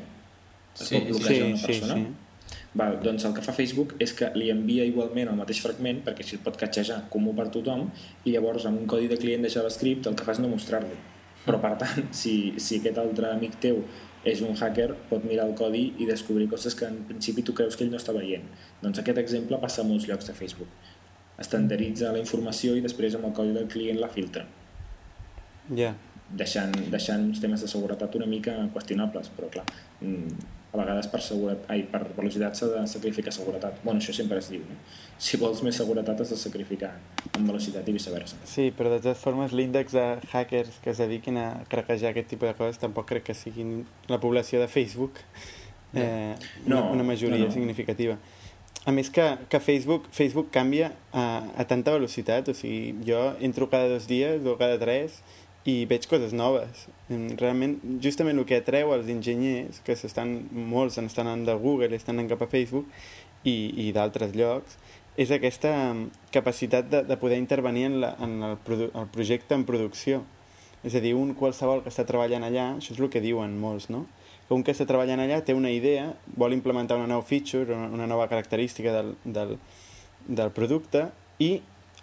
Es 0.76 0.84
sí, 0.84 0.98
pot 0.98 1.08
bloquejar 1.14 1.38
sí, 1.38 1.48
una 1.48 1.64
persona? 1.64 1.96
Sí, 1.96 2.10
sí. 2.10 2.29
Val, 2.78 3.00
doncs 3.02 3.26
el 3.26 3.34
que 3.34 3.42
fa 3.42 3.56
Facebook 3.56 3.96
és 4.04 4.12
que 4.14 4.28
li 4.36 4.52
envia 4.54 4.86
igualment 4.86 5.32
el 5.32 5.40
mateix 5.40 5.62
fragment 5.64 6.04
perquè 6.06 6.26
així 6.26 6.38
el 6.38 6.44
pot 6.46 6.60
catxejar 6.60 7.00
comú 7.14 7.34
per 7.38 7.48
tothom 7.54 7.88
i 8.26 8.36
llavors 8.36 8.68
amb 8.70 8.84
un 8.84 8.86
codi 8.92 9.10
de 9.10 9.18
client 9.18 9.42
de 9.46 9.50
JavaScript 9.50 10.06
el 10.06 10.20
que 10.20 10.28
fa 10.28 10.38
és 10.38 10.44
no 10.44 10.52
mostrar-lo 10.52 11.00
però 11.46 11.60
per 11.64 11.74
tant, 11.82 12.12
si, 12.22 12.36
si 12.62 12.80
aquest 12.80 13.00
altre 13.02 13.32
amic 13.34 13.58
teu 13.64 13.82
és 14.28 14.42
un 14.44 14.52
hacker, 14.54 14.90
pot 15.10 15.24
mirar 15.24 15.48
el 15.48 15.56
codi 15.58 15.86
i 15.98 16.08
descobrir 16.10 16.50
coses 16.52 16.76
que 16.76 16.88
en 16.90 17.00
principi 17.08 17.46
tu 17.48 17.56
creus 17.56 17.80
que 17.80 17.86
ell 17.86 17.94
no 17.94 18.00
està 18.02 18.12
veient. 18.16 18.44
Doncs 18.84 19.00
aquest 19.00 19.22
exemple 19.22 19.62
passa 19.64 19.82
a 19.82 19.88
molts 19.88 20.10
llocs 20.10 20.28
de 20.28 20.36
Facebook. 20.36 20.92
Estandaritza 21.40 22.12
la 22.12 22.20
informació 22.20 22.76
i 22.76 22.84
després 22.84 23.16
amb 23.16 23.32
el 23.32 23.36
codi 23.38 23.56
del 23.56 23.72
client 23.72 24.04
la 24.04 24.12
filtra. 24.12 24.46
Ja. 25.72 25.80
Yeah. 25.80 26.09
Deixant, 26.30 26.74
deixant 26.94 27.24
uns 27.26 27.42
temes 27.42 27.62
de 27.64 27.68
seguretat 27.68 28.14
una 28.20 28.28
mica 28.30 28.54
qüestionables, 28.74 29.32
però 29.34 29.50
clar, 29.50 29.66
mm, 30.02 30.58
a 30.70 30.78
vegades 30.78 31.08
per, 31.10 31.22
seguretat, 31.26 31.66
ai, 31.74 31.82
per 31.90 32.04
velocitat 32.14 32.58
s'ha 32.58 32.68
de 32.70 32.82
sacrificar 32.88 33.34
seguretat. 33.34 33.80
bueno, 33.84 34.00
això 34.00 34.14
sempre 34.14 34.38
es 34.38 34.50
diu, 34.52 34.62
no? 34.62 34.76
Si 35.18 35.38
vols 35.38 35.64
més 35.66 35.76
seguretat 35.76 36.22
has 36.22 36.30
de 36.30 36.38
sacrificar 36.38 36.92
en 37.34 37.48
velocitat 37.48 37.88
i 37.90 37.96
viceversa. 37.96 38.38
Sí, 38.46 38.70
però 38.78 38.92
de 38.94 39.00
totes 39.02 39.18
formes 39.18 39.52
l'índex 39.52 39.98
de 39.98 40.06
hackers 40.32 40.78
que 40.84 40.92
es 40.92 41.02
dediquin 41.02 41.38
a 41.38 41.64
craquejar 41.70 42.12
aquest 42.12 42.30
tipus 42.30 42.52
de 42.52 42.56
coses 42.60 42.78
tampoc 42.78 43.10
crec 43.10 43.26
que 43.32 43.34
siguin 43.34 43.88
la 44.08 44.20
població 44.20 44.62
de 44.62 44.68
Facebook 44.68 45.18
eh, 45.94 46.36
no, 46.66 46.78
una, 46.78 46.92
una 46.92 47.04
majoria 47.04 47.40
no, 47.40 47.46
no. 47.46 47.52
significativa. 47.52 48.20
A 48.86 48.94
més 48.96 49.10
que, 49.10 49.26
que 49.50 49.60
Facebook, 49.60 50.06
Facebook 50.16 50.54
canvia 50.54 50.94
a, 51.12 51.44
a 51.58 51.66
tanta 51.68 51.92
velocitat, 51.92 52.48
o 52.48 52.56
sigui, 52.56 52.94
jo 53.06 53.20
entro 53.42 53.68
cada 53.70 53.90
dos 53.90 54.08
dies 54.08 54.46
o 54.46 54.56
cada 54.62 54.80
tres 54.80 55.20
i 55.68 55.84
veig 55.90 56.08
coses 56.10 56.34
noves. 56.36 56.88
Realment, 57.10 57.78
justament 58.04 58.40
el 58.40 58.48
que 58.48 58.62
atreu 58.62 58.94
als 58.94 59.10
enginyers, 59.12 59.82
que 59.86 59.98
s'estan 60.00 60.38
molts 60.52 61.00
estan 61.02 61.28
anant 61.28 61.48
de 61.50 61.56
Google, 61.60 61.96
estan 61.96 62.18
anant 62.18 62.32
cap 62.32 62.46
a 62.46 62.50
Facebook 62.52 62.88
i, 63.44 63.88
i 63.88 63.92
d'altres 63.96 64.36
llocs, 64.38 64.78
és 65.20 65.32
aquesta 65.36 65.74
capacitat 66.32 66.88
de, 66.90 67.04
de 67.04 67.18
poder 67.20 67.40
intervenir 67.42 67.90
en, 67.90 68.00
la, 68.06 68.14
en 68.24 68.38
el, 68.52 68.56
produ 68.64 68.88
el 68.96 69.10
projecte 69.12 69.58
en 69.58 69.66
producció. 69.68 70.24
És 70.88 70.96
a 70.96 71.02
dir, 71.04 71.12
un 71.20 71.34
qualsevol 71.36 71.84
que 71.84 71.92
està 71.92 72.06
treballant 72.08 72.46
allà, 72.48 72.70
això 72.78 72.94
és 72.96 73.02
el 73.02 73.12
que 73.12 73.20
diuen 73.24 73.58
molts, 73.60 73.90
no? 73.92 74.06
que 74.48 74.56
un 74.56 74.64
que 74.66 74.74
està 74.74 74.88
treballant 74.90 75.20
allà 75.22 75.44
té 75.46 75.54
una 75.54 75.70
idea, 75.70 76.08
vol 76.40 76.56
implementar 76.56 76.96
una 76.98 77.06
nova 77.12 77.22
feature, 77.22 77.76
una, 77.76 77.90
una 77.94 78.08
nova 78.10 78.26
característica 78.32 78.96
del, 78.96 79.12
del, 79.22 79.58
del 80.26 80.50
producte 80.56 81.04
i 81.38 81.52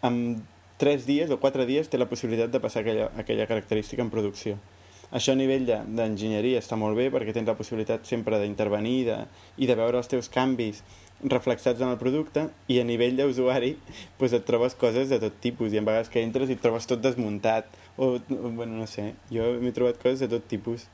amb 0.07 0.45
3 0.79 1.07
dies 1.09 1.31
o 1.31 1.41
4 1.41 1.67
dies 1.69 1.89
té 1.89 1.99
la 1.99 2.09
possibilitat 2.11 2.53
de 2.53 2.61
passar 2.61 2.83
aquella, 2.83 3.11
aquella 3.17 3.47
característica 3.49 4.05
en 4.05 4.13
producció. 4.13 4.59
Això 5.15 5.33
a 5.33 5.39
nivell 5.39 5.67
d'enginyeria 5.67 6.59
de, 6.59 6.63
està 6.65 6.77
molt 6.79 6.99
bé 6.99 7.09
perquè 7.15 7.33
tens 7.33 7.47
la 7.47 7.57
possibilitat 7.59 8.07
sempre 8.09 8.41
d'intervenir 8.43 8.97
i 9.57 9.69
de 9.69 9.77
veure 9.79 10.01
els 10.01 10.11
teus 10.11 10.29
canvis 10.29 10.83
reflexats 11.23 11.81
en 11.81 11.93
el 11.95 12.01
producte 12.01 12.49
i 12.69 12.81
a 12.81 12.85
nivell 12.85 13.17
d'usuari 13.17 13.77
pues 14.19 14.35
et 14.37 14.45
trobes 14.45 14.75
coses 14.75 15.09
de 15.09 15.21
tot 15.23 15.39
tipus 15.41 15.73
i 15.73 15.81
a 15.81 15.87
vegades 15.87 16.11
que 16.13 16.23
entres 16.23 16.51
i 16.51 16.59
et 16.59 16.63
trobes 16.63 16.89
tot 16.91 17.01
desmuntat 17.01 17.71
o, 17.97 18.17
o 18.19 18.51
bueno, 18.51 18.77
no 18.77 18.87
sé, 18.91 19.15
jo 19.33 19.55
m'he 19.63 19.73
trobat 19.73 20.03
coses 20.03 20.21
de 20.25 20.29
tot 20.29 20.45
tipus 20.51 20.89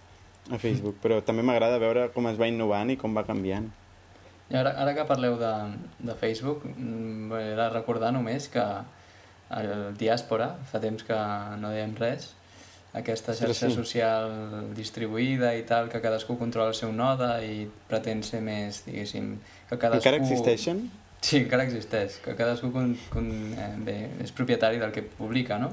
a 0.51 0.59
Facebook, 0.59 0.97
però 1.03 1.21
també 1.23 1.43
m'agrada 1.47 1.79
veure 1.79 2.09
com 2.15 2.27
es 2.27 2.39
va 2.39 2.49
innovant 2.51 2.91
i 2.91 2.99
com 2.99 3.15
va 3.15 3.23
canviant. 3.27 3.69
I 4.51 4.59
ara, 4.59 4.73
ara 4.83 4.95
que 4.95 5.05
parleu 5.09 5.37
de, 5.41 5.53
de 6.03 6.17
Facebook, 6.19 6.65
m'he 6.77 7.55
de 7.57 7.69
recordar 7.73 8.11
només 8.15 8.49
que 8.53 8.65
el 9.59 9.97
Diàspora, 9.99 10.53
fa 10.71 10.81
temps 10.83 11.05
que 11.07 11.19
no 11.61 11.73
dèiem 11.73 11.95
res, 11.99 12.31
aquesta 12.93 13.33
xarxa 13.33 13.71
sí. 13.71 13.75
social 13.75 14.27
distribuïda 14.77 15.55
i 15.57 15.63
tal, 15.69 15.89
que 15.93 16.01
cadascú 16.05 16.37
controla 16.41 16.75
el 16.75 16.77
seu 16.77 16.93
node 16.93 17.29
i 17.47 17.65
pretén 17.89 18.21
ser 18.27 18.43
més, 18.45 18.83
diguéssim, 18.85 19.39
que 19.71 19.79
cadascú... 19.79 20.03
Encara 20.03 20.21
existeixen? 20.21 20.85
Sí, 21.23 21.39
encara 21.45 21.65
existeix, 21.65 22.19
que 22.25 22.35
cadascú 22.37 22.73
con, 22.75 22.93
con, 23.13 23.31
eh, 23.57 23.73
bé, 23.87 23.97
és 24.25 24.35
propietari 24.37 24.83
del 24.83 24.93
que 24.93 25.07
publica, 25.07 25.57
no? 25.63 25.71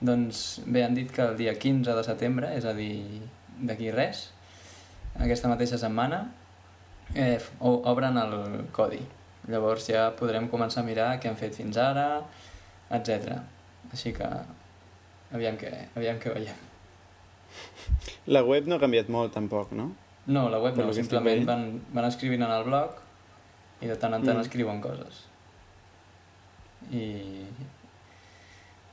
Doncs 0.00 0.62
bé, 0.64 0.84
han 0.86 0.94
dit 0.96 1.10
que 1.12 1.24
el 1.26 1.36
dia 1.36 1.56
15 1.58 1.96
de 1.98 2.04
setembre, 2.06 2.52
és 2.56 2.64
a 2.64 2.72
dir, 2.76 3.20
d'aquí 3.58 3.90
res, 3.92 4.28
aquesta 5.18 5.50
mateixa 5.50 5.80
setmana, 5.82 6.22
eh, 7.14 7.40
obren 7.60 8.16
el 8.22 8.36
codi. 8.72 9.02
Llavors 9.48 9.88
ja 9.90 10.08
podrem 10.16 10.48
començar 10.52 10.80
a 10.84 10.86
mirar 10.86 11.08
què 11.20 11.28
han 11.28 11.36
fet 11.40 11.56
fins 11.58 11.76
ara, 11.80 12.22
etc. 12.90 13.38
Així 13.92 14.12
que 14.16 14.28
aviam 15.34 15.58
què, 15.60 15.72
aviam 15.96 16.20
què 16.22 16.34
veiem. 16.34 16.66
La 18.28 18.44
web 18.44 18.68
no 18.68 18.76
ha 18.76 18.82
canviat 18.82 19.08
molt 19.12 19.34
tampoc, 19.36 19.72
no? 19.76 19.90
No, 20.28 20.48
la 20.52 20.60
web 20.60 20.76
per 20.76 20.84
no, 20.84 20.92
simplement 20.92 21.46
van, 21.48 21.68
van 21.96 22.08
escrivint 22.08 22.44
en 22.44 22.52
el 22.52 22.66
blog 22.66 22.98
i 23.80 23.88
de 23.88 23.96
tant 23.96 24.12
en 24.12 24.24
tant 24.24 24.36
mm. 24.36 24.44
escriuen 24.44 24.80
coses. 24.84 25.22
I, 26.92 27.04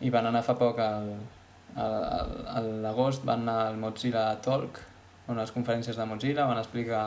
i 0.07 0.11
van 0.11 0.29
anar 0.29 0.43
fa 0.47 0.55
poc 0.59 0.79
al, 0.83 1.11
al, 1.75 2.31
a 2.47 2.61
l'agost 2.85 3.25
van 3.27 3.43
anar 3.43 3.57
al 3.67 3.79
Mozilla 3.79 4.27
Talk 4.43 4.79
unes 5.31 5.51
conferències 5.53 5.97
de 5.97 6.05
Mozilla 6.07 6.47
van 6.49 6.59
explicar 6.61 7.03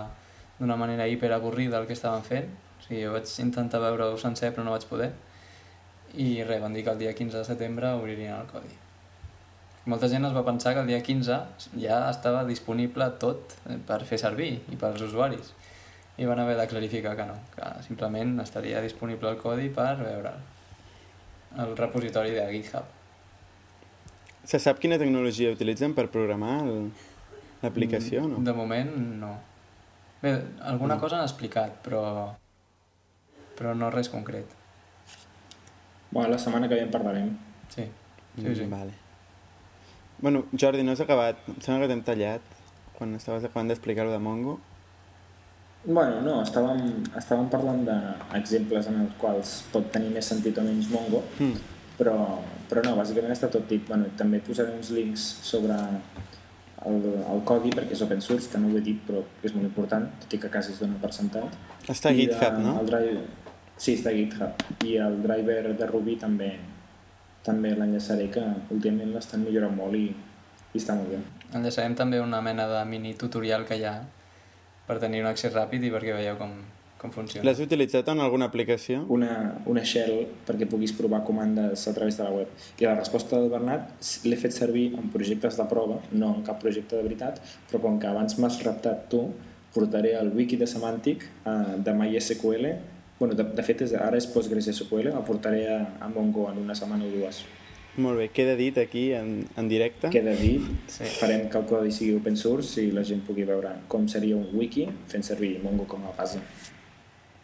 d'una 0.59 0.77
manera 0.77 1.07
hiperavorrida 1.09 1.79
el 1.79 1.87
que 1.87 1.97
estaven 1.97 2.25
fent 2.27 2.49
o 2.51 2.85
sigui, 2.85 3.03
jo 3.05 3.15
vaig 3.15 3.33
intentar 3.45 3.81
veure-ho 3.83 4.17
sencer 4.21 4.53
però 4.55 4.67
no 4.67 4.75
vaig 4.75 4.87
poder 4.91 5.11
i 6.15 6.43
res, 6.45 6.61
van 6.63 6.75
dir 6.75 6.85
que 6.85 6.95
el 6.95 6.99
dia 6.99 7.15
15 7.15 7.39
de 7.39 7.45
setembre 7.45 7.93
obririen 7.99 8.35
el 8.35 8.47
codi. 8.51 8.75
Molta 9.89 10.09
gent 10.13 10.27
es 10.29 10.35
va 10.37 10.45
pensar 10.45 10.75
que 10.75 10.83
el 10.85 10.91
dia 10.91 11.01
15 11.03 11.39
ja 11.81 11.99
estava 12.11 12.45
disponible 12.45 13.09
tot 13.23 13.55
per 13.89 14.03
fer 14.09 14.19
servir 14.21 14.51
i 14.69 14.77
pels 14.77 15.05
usuaris 15.07 15.55
i 16.19 16.27
van 16.27 16.41
haver 16.43 16.57
de 16.59 16.67
clarificar 16.67 17.15
que 17.17 17.25
no, 17.25 17.37
que 17.55 17.67
simplement 17.87 18.41
estaria 18.43 18.83
disponible 18.83 19.31
el 19.31 19.39
codi 19.39 19.69
per 19.71 19.95
veure 20.01 20.33
el 21.63 21.77
repositori 21.79 22.35
de 22.35 22.45
GitHub. 22.53 22.97
Se 24.45 24.59
sap 24.59 24.81
quina 24.83 24.99
tecnologia 24.99 25.53
utilitzen 25.55 25.95
per 25.95 26.09
programar 26.13 26.59
l'aplicació, 27.63 28.27
no? 28.29 28.43
De 28.45 28.55
moment, 28.57 28.93
no. 29.23 29.33
Bé, 30.23 30.35
alguna 30.67 30.97
no. 30.97 31.01
cosa 31.01 31.21
han 31.21 31.29
explicat, 31.29 31.79
però, 31.85 32.03
però 33.59 33.75
no 33.79 33.91
res 33.95 34.11
concret. 34.11 34.58
Bueno, 36.11 36.31
la 36.31 36.39
setmana 36.39 36.69
que 36.69 36.75
ve 36.75 36.83
en 36.83 36.91
parlarem. 36.91 37.37
Sí, 37.69 37.85
sí, 38.37 38.55
sí. 38.55 38.65
Mm, 38.65 38.71
vale. 38.71 38.93
Bueno, 40.21 40.45
Jordi, 40.59 40.83
no 40.83 40.93
has 40.93 41.01
acabat. 41.01 41.37
Em 41.49 41.61
sembla 41.61 41.85
que 41.85 41.93
t'hem 41.93 42.03
tallat 42.07 42.57
quan 42.97 43.15
estaves 43.15 43.45
acabant 43.47 43.69
d'explicar-ho 43.71 44.11
de 44.11 44.19
Mongo. 44.19 44.59
Bueno, 45.85 46.21
no, 46.25 46.41
estàvem, 46.43 46.81
estàvem 47.17 47.47
parlant 47.53 47.85
d'exemples 47.87 48.89
en 48.91 49.05
els 49.05 49.13
quals 49.21 49.53
pot 49.73 49.87
tenir 49.95 50.11
més 50.17 50.27
sentit 50.27 50.59
o 50.59 50.65
menys 50.67 50.89
Mongo, 50.91 51.23
mm. 51.39 51.69
però, 52.01 52.17
però 52.69 52.83
no, 52.89 52.97
bàsicament 52.99 53.37
està 53.37 53.51
tot 53.53 53.69
dit. 53.71 53.85
Bueno, 53.87 54.11
també 54.19 54.43
posaré 54.45 54.75
uns 54.75 54.91
links 54.97 55.29
sobre 55.47 55.79
el, 56.87 56.99
el 57.23 57.45
codi, 57.47 57.71
perquè 57.75 57.95
és 57.95 58.03
open 58.05 58.21
source, 58.25 58.51
que 58.51 58.59
no 58.61 58.73
ho 58.73 58.79
he 58.79 58.83
dit, 58.85 58.99
però 59.07 59.23
és 59.47 59.55
molt 59.55 59.69
important, 59.71 60.11
tot 60.25 60.35
i 60.35 60.43
que 60.43 60.51
quasi 60.51 60.75
es 60.75 60.83
dona 60.83 60.99
per 61.03 61.13
sentat. 61.15 61.55
Està 61.87 62.11
a 62.11 62.19
GitHub, 62.19 62.59
no? 62.65 62.75
El 62.83 62.91
drive, 62.91 63.23
Sí, 63.79 63.95
està 63.95 64.11
a 64.11 64.19
GitHub. 64.19 64.67
I 64.85 64.99
el 65.07 65.23
driver 65.23 65.63
de 65.79 65.87
Ruby 65.87 66.19
també 66.21 66.53
també 67.49 67.75
l'enllaçaré, 67.77 68.29
que 68.33 68.45
últimament 68.75 69.15
l'estan 69.15 69.45
millorant 69.47 69.77
molt 69.77 69.97
i, 69.97 70.09
i 70.75 70.81
està 70.81 70.97
molt 70.99 71.15
bé. 71.15 71.21
Enllaçarem 71.57 71.95
també 71.97 72.21
una 72.21 72.43
mena 72.45 72.67
de 72.69 72.81
mini 72.89 73.15
tutorial 73.19 73.65
que 73.69 73.79
hi 73.79 73.87
ha 73.89 74.01
per 74.89 74.99
tenir 75.03 75.23
un 75.25 75.31
accés 75.31 75.55
ràpid 75.55 75.85
i 75.85 75.93
perquè 75.93 76.17
veieu 76.17 76.37
com, 76.41 76.53
com 77.01 77.13
funciona. 77.15 77.47
L'has 77.47 77.63
utilitzat 77.65 78.11
en 78.13 78.21
alguna 78.25 78.49
aplicació? 78.51 79.01
Una, 79.15 79.33
una 79.71 79.85
shell 79.87 80.27
perquè 80.49 80.69
puguis 80.69 80.93
provar 80.97 81.23
comandes 81.29 81.87
a 81.89 81.95
través 81.97 82.19
de 82.21 82.27
la 82.27 82.35
web. 82.35 82.53
I 82.81 82.89
la 82.89 82.97
resposta 82.99 83.39
del 83.39 83.53
Bernat 83.53 84.11
l'he 84.29 84.41
fet 84.41 84.57
servir 84.57 84.91
en 84.99 85.13
projectes 85.15 85.61
de 85.61 85.69
prova, 85.71 86.01
no 86.13 86.35
en 86.37 86.45
cap 86.47 86.61
projecte 86.65 86.99
de 86.99 87.07
veritat, 87.07 87.41
però 87.71 87.83
com 87.85 88.01
que 88.01 88.11
abans 88.11 88.39
m'has 88.41 88.61
reptat 88.67 89.09
tu, 89.13 89.25
portaré 89.75 90.15
el 90.19 90.33
wiki 90.35 90.57
de 90.57 90.67
semàntic 90.69 91.27
uh, 91.45 91.77
de 91.85 91.93
MySQL 91.95 92.73
bueno, 93.19 93.35
de, 93.35 93.45
de 93.45 93.63
fet 93.67 93.81
és, 93.83 93.93
ara 93.95 94.17
és 94.17 94.27
PostgreSQL 94.31 95.09
el 95.13 95.25
portaré 95.27 95.65
a, 95.75 95.79
a 96.01 96.09
Mongo 96.09 96.51
en 96.53 96.59
una 96.59 96.75
setmana 96.79 97.05
o 97.05 97.11
dues 97.11 97.45
Molt 97.99 98.17
bé, 98.21 98.29
queda 98.31 98.55
dit 98.55 98.77
aquí 98.79 99.09
en, 99.13 99.49
en 99.57 99.69
directe. 99.69 100.09
queda 100.15 100.31
dit, 100.39 100.63
sí. 100.87 101.05
farem 101.19 101.49
que 101.51 101.59
el 101.59 101.65
codi 101.67 101.91
sigui 101.91 102.15
open 102.15 102.37
source 102.39 102.79
i 102.85 102.93
la 102.95 103.03
gent 103.03 103.25
pugui 103.27 103.43
veure 103.49 103.73
com 103.91 104.07
seria 104.09 104.37
un 104.37 104.47
wiki 104.55 104.85
fent 105.11 105.25
servir 105.27 105.57
Mongo 105.65 105.85
com 105.91 106.05
a 106.07 106.13
base 106.17 106.39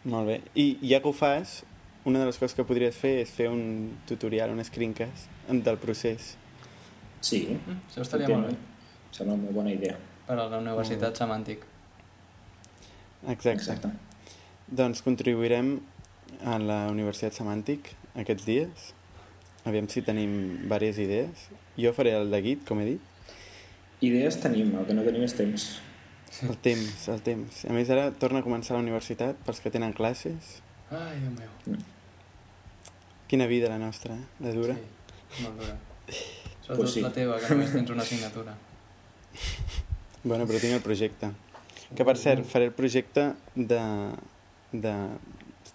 Molt 0.05 0.27
bé. 0.29 0.41
I 0.55 0.77
ja 0.85 0.99
que 1.01 1.09
ho 1.09 1.13
fas, 1.17 1.63
una 2.05 2.19
de 2.21 2.27
les 2.27 2.37
coses 2.37 2.53
que 2.55 2.63
podries 2.63 2.95
fer 2.95 3.15
és 3.23 3.31
fer 3.33 3.47
un 3.49 3.97
tutorial, 4.07 4.51
un 4.53 4.63
screencast 4.63 5.27
del 5.49 5.77
procés. 5.81 6.35
sí, 7.21 7.47
Mm, 7.65 7.79
això 7.89 8.01
estaria 8.05 8.27
molt 8.29 8.51
bé. 8.51 8.55
sembla 9.11 9.33
una 9.33 9.43
molt 9.43 9.55
bona 9.55 9.71
idea 9.73 9.97
Per 10.27 10.37
a 10.39 10.47
la 10.49 10.57
Universitat 10.59 11.17
Semàntic. 11.17 11.65
Exacte. 13.27 13.51
exacte 13.51 13.89
Doncs 14.67 15.01
contribuirem 15.05 15.79
a 16.43 16.57
la 16.59 16.79
Universitat 16.91 17.35
Semàntic 17.37 17.91
aquests 18.17 18.45
dies. 18.47 18.91
Aviam 19.65 19.87
si 19.89 20.01
tenim 20.05 20.31
diverses 20.63 20.99
idees. 21.05 21.47
Jo 21.77 21.91
faré 21.93 22.13
el 22.17 22.31
de 22.33 22.41
Git, 22.45 22.63
com 22.67 22.79
he 22.81 22.85
dit. 22.95 23.11
idees 24.05 24.35
tenim, 24.41 24.73
el 24.77 24.85
que 24.85 24.93
no 24.93 25.01
tenim 25.05 25.23
és 25.25 25.33
temps 25.33 25.63
El 26.43 26.57
temps, 26.61 27.07
el 27.09 27.21
temps. 27.23 27.61
A 27.65 27.73
més, 27.73 27.89
ara 27.89 28.09
torna 28.11 28.41
a 28.41 28.43
començar 28.45 28.75
la 28.75 28.81
universitat 28.83 29.37
pels 29.45 29.61
que 29.63 29.71
tenen 29.71 29.93
classes. 29.95 30.57
Ai, 30.91 31.15
Déu 31.21 31.31
meu. 31.31 31.79
Quina 33.31 33.47
vida 33.47 33.69
la 33.71 33.79
nostra, 33.79 34.13
eh? 34.13 34.25
La 34.43 34.51
dura. 34.53 34.75
Sí, 34.75 35.43
molt 35.45 35.61
dura. 35.61 35.77
Sobretot 36.11 36.77
Pues 36.81 36.91
sí. 36.93 37.01
la 37.01 37.11
teva, 37.13 37.39
que 37.39 37.49
només 37.53 37.71
tens 37.71 37.89
una 37.89 38.03
assignatura. 38.03 38.57
Bueno, 40.23 40.45
però 40.45 40.59
tinc 40.59 40.73
el 40.73 40.81
projecte. 40.81 41.31
Que, 41.95 42.03
per 42.03 42.17
cert, 42.17 42.45
faré 42.49 42.65
el 42.65 42.73
projecte 42.73 43.29
de, 43.55 43.79
de 44.81 44.93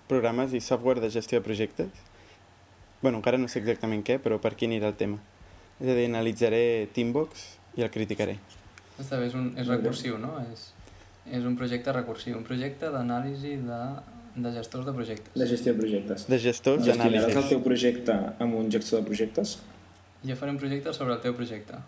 programes 0.08 0.54
i 0.54 0.60
software 0.60 1.00
de 1.00 1.10
gestió 1.10 1.38
de 1.40 1.44
projectes. 1.44 1.88
bueno, 3.02 3.18
encara 3.18 3.38
no 3.38 3.48
sé 3.48 3.60
exactament 3.60 4.02
què, 4.04 4.18
però 4.20 4.36
per 4.40 4.52
aquí 4.52 4.66
anirà 4.66 4.90
el 4.92 4.96
tema. 5.00 5.16
És 5.80 5.88
a 5.88 5.94
dir, 5.96 6.04
analitzaré 6.10 6.88
Teambox 6.92 7.46
i 7.78 7.84
el 7.86 7.88
criticaré. 7.90 8.34
Està 9.00 9.16
bé, 9.16 9.30
és, 9.30 9.34
un, 9.38 9.54
és 9.56 9.70
recursiu, 9.70 10.18
no? 10.20 10.34
És, 10.52 10.66
és 11.32 11.46
un 11.48 11.56
projecte 11.56 11.94
recursiu, 11.96 12.36
un 12.36 12.44
projecte 12.44 12.90
d'anàlisi 12.92 13.54
de, 13.64 13.80
de 14.36 14.52
gestors 14.52 14.84
de 14.86 14.92
projectes. 14.92 15.32
de 15.34 15.46
gestió 15.46 15.72
de 15.72 15.78
projectes 15.78 16.26
De 16.28 16.38
gestors 16.38 16.84
gestionaràs 16.84 17.36
el 17.40 17.48
teu 17.48 17.62
projecte 17.64 18.16
amb 18.38 18.54
un 18.60 18.68
gestor 18.70 19.00
de 19.00 19.06
projectes 19.08 19.56
Jo 20.26 20.36
faré 20.36 20.52
un 20.52 20.60
projecte 20.60 20.92
sobre 20.92 21.14
el 21.14 21.20
teu 21.24 21.32
projecte. 21.32 21.78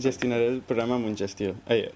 Gestionaré 0.00 0.46
el 0.48 0.60
programa 0.62 0.94
amb 0.96 1.06
un 1.06 1.16
gestió. 1.16 1.54
Ai, 1.68 1.88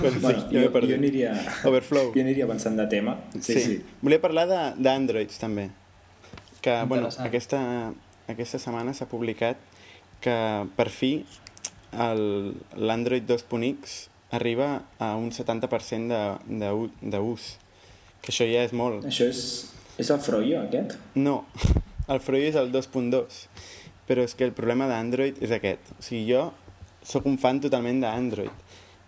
bueno, 0.00 0.18
sí, 0.20 0.34
jo, 0.52 0.70
jo, 0.70 0.94
aniria, 0.94 1.32
Overflow. 1.64 2.12
jo 2.14 2.20
aniria 2.20 2.44
avançant 2.44 2.76
de 2.76 2.86
tema 2.90 3.16
sí, 3.40 3.54
sí. 3.54 3.60
sí. 3.60 3.76
Volia 4.02 4.20
parlar 4.20 4.46
de- 4.50 4.82
d'Androids 4.82 5.38
també. 5.38 5.70
Que, 6.60 6.74
bueno, 6.90 7.08
aquesta, 7.24 7.92
aquesta 8.28 8.58
setmana 8.58 8.92
s'ha 8.92 9.06
publicat 9.08 9.56
que 10.20 10.34
per 10.76 10.88
fi 10.90 11.24
el- 11.92 12.54
l'Android 12.76 13.24
2.x 13.30 14.08
arriba 14.30 14.82
a 14.98 15.14
un 15.16 15.30
70% 15.32 16.08
de- 16.08 16.60
de 16.60 17.16
d'ús. 17.16 17.56
Que 18.20 18.32
això 18.32 18.44
ja 18.50 18.64
és 18.66 18.72
molt. 18.74 19.04
això 19.06 19.28
és, 19.30 19.70
és 19.96 20.10
el 20.10 20.18
Froyo 20.20 20.60
aquest? 20.66 20.98
No, 21.14 21.46
el 22.12 22.20
Froyo 22.20 22.48
és 22.50 22.56
el 22.56 22.72
2.2, 22.72 23.46
però 24.08 24.24
és 24.26 24.34
que 24.34 24.44
el 24.44 24.52
problema 24.52 24.86
d'Android 24.90 25.38
és 25.40 25.50
aquest. 25.54 25.80
O 25.98 26.02
sigui, 26.02 26.26
jo 26.34 26.52
sóc 27.08 27.26
un 27.26 27.38
fan 27.40 27.60
totalment 27.64 28.02
d'Android. 28.04 28.52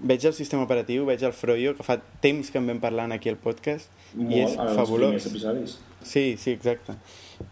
Veig 0.00 0.24
el 0.24 0.32
sistema 0.32 0.64
operatiu, 0.64 1.04
veig 1.04 1.22
el 1.28 1.34
Froyo, 1.36 1.74
que 1.76 1.84
fa 1.84 1.98
temps 2.24 2.48
que 2.48 2.56
en 2.56 2.70
vam 2.70 2.78
parlant 2.80 3.12
aquí 3.12 3.28
al 3.28 3.36
podcast, 3.36 3.90
Molt, 4.14 4.32
i 4.32 4.40
és 4.46 4.54
fabulós. 4.78 5.26
Sí, 6.00 6.38
sí, 6.40 6.54
exacte. 6.54 6.94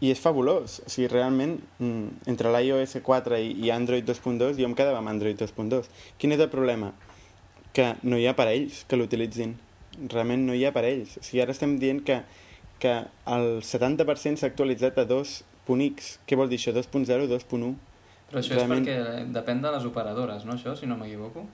I 0.00 0.14
és 0.14 0.22
fabulós. 0.22 0.78
O 0.86 0.88
sigui, 0.88 1.10
realment, 1.12 1.58
mm, 1.78 2.30
entre 2.32 2.52
l'iOS 2.54 2.96
4 3.04 3.36
i, 3.36 3.52
i 3.66 3.70
Android 3.74 4.08
2.2, 4.08 4.56
jo 4.56 4.64
em 4.64 4.76
quedava 4.78 5.02
amb 5.02 5.12
Android 5.12 5.36
2.2. 5.36 5.90
Quin 6.16 6.32
és 6.32 6.40
el 6.40 6.48
problema? 6.48 6.94
Que 7.76 7.94
no 8.02 8.16
hi 8.16 8.24
ha 8.24 8.32
aparells 8.32 8.86
que 8.88 8.96
l'utilitzin. 8.96 9.58
Realment 10.08 10.46
no 10.48 10.56
hi 10.56 10.64
ha 10.64 10.72
aparells. 10.72 11.18
O 11.20 11.26
sigui, 11.26 11.42
ara 11.44 11.52
estem 11.52 11.76
dient 11.82 12.00
que, 12.08 12.22
que 12.80 12.94
el 13.36 13.60
70% 13.60 14.40
s'ha 14.40 14.48
actualitzat 14.48 14.96
a 14.96 15.04
2.x. 15.04 16.16
Què 16.24 16.40
vol 16.40 16.48
dir 16.48 16.62
això? 16.62 16.72
2.0, 16.72 17.28
2.1? 17.28 17.76
Però 18.28 18.42
això 18.42 18.54
Realment- 18.58 18.86
és 18.86 18.94
perquè 18.94 19.32
depèn 19.32 19.62
de 19.62 19.72
les 19.72 19.84
operadores, 19.88 20.44
no, 20.44 20.54
això, 20.54 20.76
si 20.76 20.86
no 20.86 20.96
m'equivoco? 20.96 21.46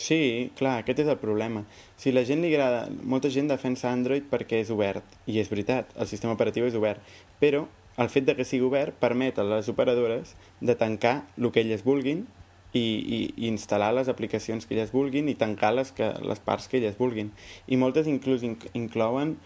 Sí, 0.00 0.50
clar, 0.56 0.78
aquest 0.80 1.00
és 1.00 1.08
el 1.08 1.18
problema. 1.18 1.64
Si 1.96 2.12
la 2.12 2.22
gent 2.24 2.40
li 2.42 2.54
agrada, 2.54 2.88
molta 3.02 3.28
gent 3.28 3.48
defensa 3.50 3.90
Android 3.90 4.24
perquè 4.30 4.60
és 4.62 4.70
obert, 4.70 5.04
i 5.26 5.40
és 5.40 5.50
veritat, 5.50 5.90
el 5.96 6.06
sistema 6.06 6.34
operatiu 6.36 6.64
és 6.64 6.76
obert, 6.78 7.00
però 7.40 7.66
el 7.98 8.08
fet 8.08 8.24
de 8.24 8.36
que 8.36 8.46
sigui 8.48 8.64
obert 8.64 8.94
permet 9.00 9.38
a 9.38 9.44
les 9.44 9.68
operadores 9.68 10.36
de 10.60 10.76
tancar 10.78 11.26
el 11.36 11.50
que 11.52 11.60
elles 11.60 11.82
vulguin 11.84 12.26
i, 12.72 12.80
i, 12.80 13.18
i 13.36 13.48
instal·lar 13.50 13.90
les 13.96 14.08
aplicacions 14.08 14.64
que 14.64 14.76
elles 14.76 14.92
vulguin 14.94 15.28
i 15.28 15.34
tancar 15.34 15.74
les, 15.74 15.90
que, 15.92 16.12
les 16.22 16.40
parts 16.40 16.68
que 16.70 16.78
elles 16.78 16.96
vulguin. 16.96 17.32
I 17.66 17.76
moltes 17.76 18.06
inclús 18.06 18.44
inc 18.46 18.68
inclouen 18.72 19.36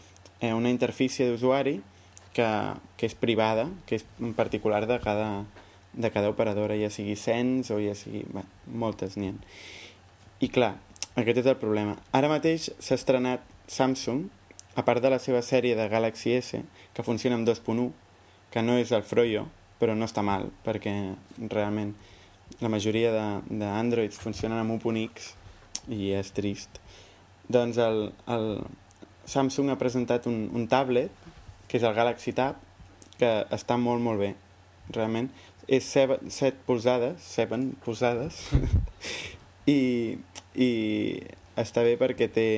eh, 0.40 0.52
una 0.52 0.70
interfície 0.70 1.26
d'usuari 1.30 1.80
que, 2.36 2.48
que 2.98 3.06
és 3.08 3.14
privada, 3.18 3.70
que 3.88 3.96
és 3.96 4.06
en 4.20 4.34
particular 4.36 4.84
de 4.86 5.00
cada, 5.00 5.28
de 5.96 6.10
cada 6.10 6.30
operadora, 6.30 6.76
ja 6.78 6.90
sigui 6.90 7.16
Sense 7.16 7.74
o 7.74 7.80
ja 7.82 7.94
sigui... 7.98 8.24
Bé, 8.34 8.44
moltes 8.66 9.18
n'hi 9.18 9.30
ha. 9.30 9.34
I 10.44 10.50
clar, 10.52 10.74
aquest 11.20 11.44
és 11.44 11.50
el 11.50 11.58
problema. 11.60 11.96
Ara 12.12 12.30
mateix 12.32 12.70
s'ha 12.82 12.98
estrenat 12.98 13.44
Samsung, 13.70 14.26
a 14.74 14.82
part 14.82 15.02
de 15.02 15.10
la 15.12 15.20
seva 15.22 15.42
sèrie 15.46 15.76
de 15.78 15.86
Galaxy 15.88 16.34
S, 16.34 16.60
que 16.94 17.06
funciona 17.06 17.38
amb 17.38 17.46
2.1, 17.46 17.90
que 18.50 18.62
no 18.62 18.74
és 18.78 18.90
el 18.92 19.06
Froyo, 19.06 19.46
però 19.78 19.94
no 19.94 20.08
està 20.08 20.24
mal, 20.26 20.48
perquè 20.66 20.92
realment 21.50 21.94
la 22.60 22.70
majoria 22.70 23.12
d'Androids 23.46 24.18
funcionen 24.20 24.60
amb 24.60 24.74
1.x 24.74 25.30
i 25.94 26.12
és 26.14 26.30
trist. 26.34 26.80
Doncs 27.46 27.78
el, 27.82 28.08
el 28.30 28.48
Samsung 29.28 29.70
ha 29.72 29.80
presentat 29.80 30.26
un, 30.30 30.48
un 30.54 30.66
tablet, 30.70 31.12
que 31.68 31.78
és 31.78 31.86
el 31.86 31.96
Galaxy 31.96 32.34
Tab, 32.36 32.60
que 33.18 33.30
està 33.54 33.78
molt, 33.80 34.02
molt 34.04 34.20
bé, 34.20 34.32
realment. 34.94 35.30
És 35.68 35.84
7, 35.88 36.18
7 36.28 36.64
polzades, 36.66 37.22
7 37.22 37.58
polzades, 37.84 38.42
i, 39.66 40.18
i 40.54 40.70
està 41.56 41.84
bé 41.86 41.94
perquè 42.00 42.28
té, 42.32 42.48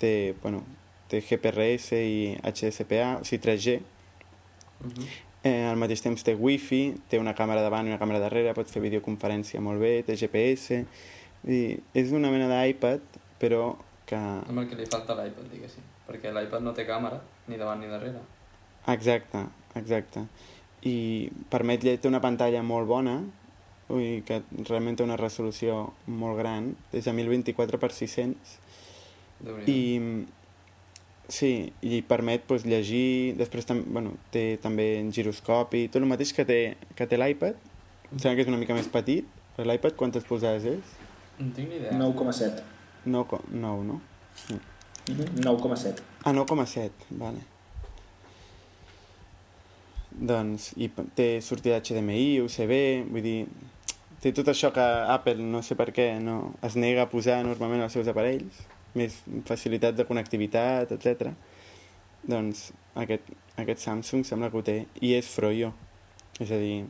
té, 0.00 0.34
bueno, 0.42 0.64
té 1.10 1.20
GPRS 1.22 1.92
i 2.00 2.34
HDCPA, 2.42 3.20
o 3.20 3.28
sigui 3.28 3.42
3G, 3.44 3.78
Uh 4.76 4.90
-huh. 4.92 5.06
eh, 5.42 5.64
al 5.64 5.76
mateix 5.76 6.02
temps 6.02 6.22
té 6.22 6.34
wifi, 6.34 6.94
té 7.08 7.18
una 7.18 7.34
càmera 7.34 7.62
davant 7.62 7.86
i 7.86 7.88
una 7.88 7.98
càmera 7.98 8.20
darrere, 8.20 8.52
pot 8.52 8.68
fer 8.68 8.82
videoconferència 8.82 9.60
molt 9.60 9.80
bé, 9.80 10.02
té 10.02 10.14
GPS, 10.14 10.84
i 11.48 11.78
és 11.94 12.12
una 12.12 12.30
mena 12.30 12.46
d'iPad, 12.48 13.00
però 13.40 13.76
que... 14.04 14.16
Amb 14.16 14.58
el 14.58 14.68
que 14.68 14.76
li 14.76 14.86
falta 14.86 15.14
l'iPad, 15.14 15.48
diguéssim. 15.50 15.82
Perquè 16.06 16.30
l'iPad 16.30 16.60
no 16.60 16.72
té 16.72 16.84
càmera, 16.86 17.20
ni 17.48 17.56
davant 17.56 17.80
ni 17.80 17.86
darrere. 17.86 18.20
Exacte, 18.86 19.46
exacte. 19.74 20.26
I 20.86 21.30
permet, 21.50 21.82
té 22.00 22.08
una 22.08 22.20
pantalla 22.22 22.62
molt 22.62 22.86
bona, 22.86 23.16
vull 23.88 24.02
dir 24.02 24.22
que 24.28 24.40
realment 24.68 24.96
té 24.98 25.04
una 25.06 25.16
resolució 25.18 25.80
molt 26.06 26.38
gran, 26.38 26.72
des 26.92 27.04
de 27.08 27.12
1024 27.16 27.80
per 27.82 27.90
600, 27.94 28.56
déu 29.46 29.56
nhi 29.58 29.72
i 29.72 30.26
sí, 31.28 31.72
i 31.82 32.02
permet 32.06 32.44
pues, 32.46 32.64
llegir 32.68 33.34
després 33.38 33.66
tam 33.66 33.80
bueno, 33.92 34.12
té 34.30 34.44
també 34.62 34.86
giroscopi 35.12 35.88
tot 35.88 36.02
el 36.02 36.06
mateix 36.10 36.32
que 36.36 36.44
té, 36.46 36.60
que 36.94 37.06
té 37.10 37.18
l'iPad 37.18 37.56
em 38.12 38.20
sembla 38.22 38.36
que 38.38 38.44
és 38.46 38.50
una 38.52 38.60
mica 38.60 38.76
més 38.78 38.86
petit 38.92 39.26
però 39.56 39.66
l'iPad 39.66 39.96
quantes 39.98 40.24
polzades 40.28 40.64
és? 40.76 40.94
No 41.40 41.50
tinc 41.56 41.68
ni 41.72 41.80
idea. 41.80 41.92
9,7 41.98 42.62
9, 43.06 43.26
co- 43.32 43.42
9 43.50 43.84
no? 43.88 43.98
Mhm, 45.10 45.42
9,7 45.42 46.02
Ah, 46.26 46.32
9,7, 46.32 46.90
vale. 47.10 47.42
Doncs, 50.16 50.70
i 50.80 50.88
té 51.16 51.42
sortida 51.44 51.76
HDMI, 51.82 52.40
USB, 52.40 52.72
vull 53.12 53.24
dir, 53.24 53.40
té 54.22 54.32
tot 54.32 54.48
això 54.48 54.70
que 54.72 54.84
Apple, 55.12 55.44
no 55.44 55.60
sé 55.62 55.76
per 55.76 55.90
què, 55.92 56.14
no 56.24 56.54
es 56.64 56.76
nega 56.80 57.04
a 57.04 57.10
posar 57.10 57.42
normalment 57.44 57.84
als 57.84 57.96
seus 57.98 58.08
aparells, 58.08 58.62
més 58.96 59.18
facilitat 59.48 59.98
de 59.98 60.06
connectivitat, 60.08 60.94
etc. 60.96 61.34
Doncs 62.26 62.70
aquest, 62.96 63.28
aquest 63.60 63.84
Samsung 63.84 64.24
sembla 64.24 64.48
que 64.50 64.58
ho 64.58 64.64
té, 64.64 64.78
i 65.04 65.12
és 65.18 65.28
Froyo. 65.28 65.74
És 66.40 66.50
a 66.52 66.60
dir, 66.60 66.86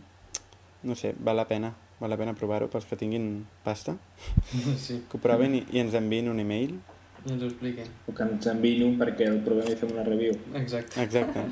no 0.86 0.94
sé, 0.98 1.12
val 1.18 1.38
la 1.38 1.48
pena, 1.50 1.72
val 1.98 2.14
la 2.14 2.18
pena 2.20 2.34
provar-ho 2.38 2.70
pels 2.70 2.86
que 2.86 2.98
tinguin 2.98 3.46
pasta, 3.66 3.96
Sí, 4.84 5.02
que 5.10 5.18
ho 5.18 5.22
proven 5.22 5.58
i, 5.58 5.64
i 5.74 5.82
ens 5.82 5.98
enviïn 5.98 6.30
un 6.30 6.42
email. 6.42 6.78
I 7.26 7.32
ens 7.34 7.42
ho 7.42 7.46
expliquen. 7.50 7.86
o 8.06 8.12
que 8.14 8.22
ens 8.22 8.46
enviïn 8.52 8.84
un 8.86 8.98
perquè 9.00 9.26
el 9.30 9.40
provem 9.46 9.68
i 9.72 9.76
fem 9.80 9.92
una 9.92 10.04
review 10.06 10.34
Exacte. 10.54 11.02
Exacte. 11.02 11.44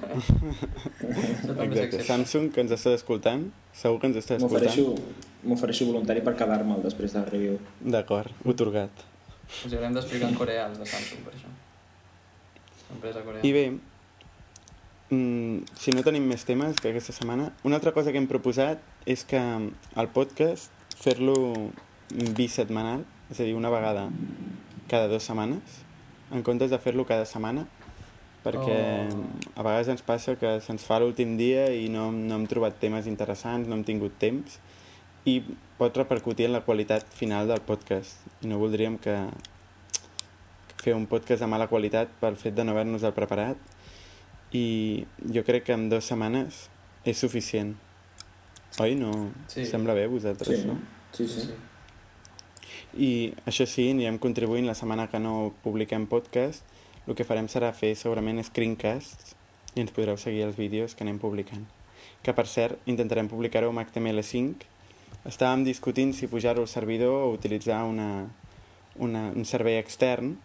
Exacte. 1.66 2.02
Samsung, 2.06 2.50
que 2.54 2.62
ens 2.64 2.74
està 2.76 2.94
escoltant, 2.94 3.48
segur 3.74 3.98
que 4.00 4.06
ens 4.12 4.20
està 4.22 4.37
escoltant. 4.38 4.62
m'ofereixo 4.62 4.94
m'ofereixo 5.44 5.88
voluntari 5.90 6.22
per 6.24 6.37
quedar-me'l 6.38 6.82
després 6.84 7.12
de 7.12 7.18
la 7.24 7.26
review 7.28 7.58
D'acord, 7.96 8.30
otorgat. 8.44 9.02
Els 9.64 9.74
haurem 9.76 9.92
d'explicar 9.98 10.30
en 10.32 10.38
coreà, 10.38 10.68
els 10.70 10.78
de 10.80 10.87
Samsung, 10.88 11.24
per 11.26 11.34
això. 11.37 11.50
Empresa 12.94 13.20
coreana. 13.26 13.44
I 13.44 13.52
bé, 13.52 13.64
mm, 15.10 15.58
si 15.76 15.92
no 15.92 16.02
tenim 16.06 16.24
més 16.30 16.44
temes 16.48 16.80
que 16.80 16.88
aquesta 16.94 17.12
setmana, 17.12 17.50
una 17.62 17.76
altra 17.76 17.92
cosa 17.92 18.12
que 18.12 18.18
hem 18.22 18.26
proposat 18.30 18.80
és 19.06 19.24
que 19.28 19.40
el 19.40 20.08
podcast 20.16 20.70
fer-lo 20.96 21.37
bisetmanal, 22.38 23.04
és 23.30 23.40
a 23.40 23.44
dir, 23.44 23.54
una 23.58 23.70
vegada 23.72 24.08
cada 24.88 25.09
dues 25.09 25.23
setmanes, 25.23 25.81
en 26.33 26.42
comptes 26.42 26.70
de 26.70 26.79
fer-lo 26.79 27.05
cada 27.07 27.25
setmana, 27.27 27.66
perquè 28.44 29.09
Oh. 29.09 29.25
a 29.57 29.62
vegades 29.62 29.88
ens 29.88 30.03
passa 30.03 30.37
que 30.37 30.61
se'ns 30.61 30.85
fa 30.85 30.99
l'últim 31.01 31.37
dia 31.38 31.70
i 31.73 31.88
no, 31.88 32.11
no 32.12 32.35
hem 32.37 32.47
trobat 32.47 32.79
temes 32.81 33.07
interessants, 33.07 33.66
no 33.68 33.75
hem 33.77 33.85
tingut 33.85 34.18
temps, 34.18 34.59
i 35.25 35.38
pot 35.79 35.97
repercutir 35.97 36.47
en 36.47 36.53
la 36.53 36.61
qualitat 36.61 37.07
final 37.09 37.49
del 37.49 37.61
podcast. 37.64 38.18
I 38.42 38.47
no 38.51 38.59
voldríem 38.61 38.99
que 38.99 39.14
fer 40.83 40.94
un 40.94 41.07
podcast 41.07 41.40
de 41.40 41.47
mala 41.49 41.66
qualitat 41.70 42.11
pel 42.20 42.37
fet 42.37 42.55
de 42.55 42.64
no 42.64 42.73
haver-nos-el 42.75 43.14
preparat 43.16 43.57
i 44.53 45.07
jo 45.33 45.42
crec 45.47 45.64
que 45.64 45.73
en 45.73 45.88
dues 45.88 46.05
setmanes 46.05 46.66
és 47.05 47.16
suficient. 47.18 47.75
Oi? 48.81 48.94
No? 48.99 49.31
Sí. 49.49 49.64
Sembla 49.64 49.94
bé 49.94 50.05
a 50.05 50.09
vosaltres, 50.12 50.61
Sí, 50.61 50.66
no? 50.66 50.77
sí, 51.12 51.27
sí. 51.29 51.40
sí. 51.49 51.55
I 52.96 53.35
això 53.42 53.66
sí, 53.66 53.88
anirem 53.90 54.20
contribuint 54.22 54.68
la 54.68 54.76
setmana 54.78 55.09
que 55.11 55.18
no 55.18 55.52
publiquem 55.64 56.07
podcast. 56.07 56.62
El 57.09 57.16
que 57.18 57.26
farem 57.26 57.48
serà 57.50 57.72
fer 57.74 57.94
segurament 57.98 58.38
screencasts 58.46 59.35
i 59.74 59.83
ens 59.83 59.90
podreu 59.92 60.16
seguir 60.20 60.44
els 60.46 60.57
vídeos 60.57 60.94
que 60.94 61.02
anem 61.02 61.18
publicant. 61.18 61.66
Que 62.22 62.33
per 62.33 62.46
cert, 62.46 62.78
intentarem 62.87 63.28
publicar-ho 63.28 63.72
amb 63.72 63.83
HTML5. 63.83 64.70
Estàvem 65.26 65.66
discutint 65.66 66.14
si 66.14 66.30
pujar-ho 66.30 66.62
al 66.62 66.70
servidor 66.70 67.26
o 67.26 67.35
utilitzar 67.35 67.83
una, 67.88 68.28
una, 68.96 69.26
un 69.35 69.44
servei 69.44 69.80
extern, 69.80 70.37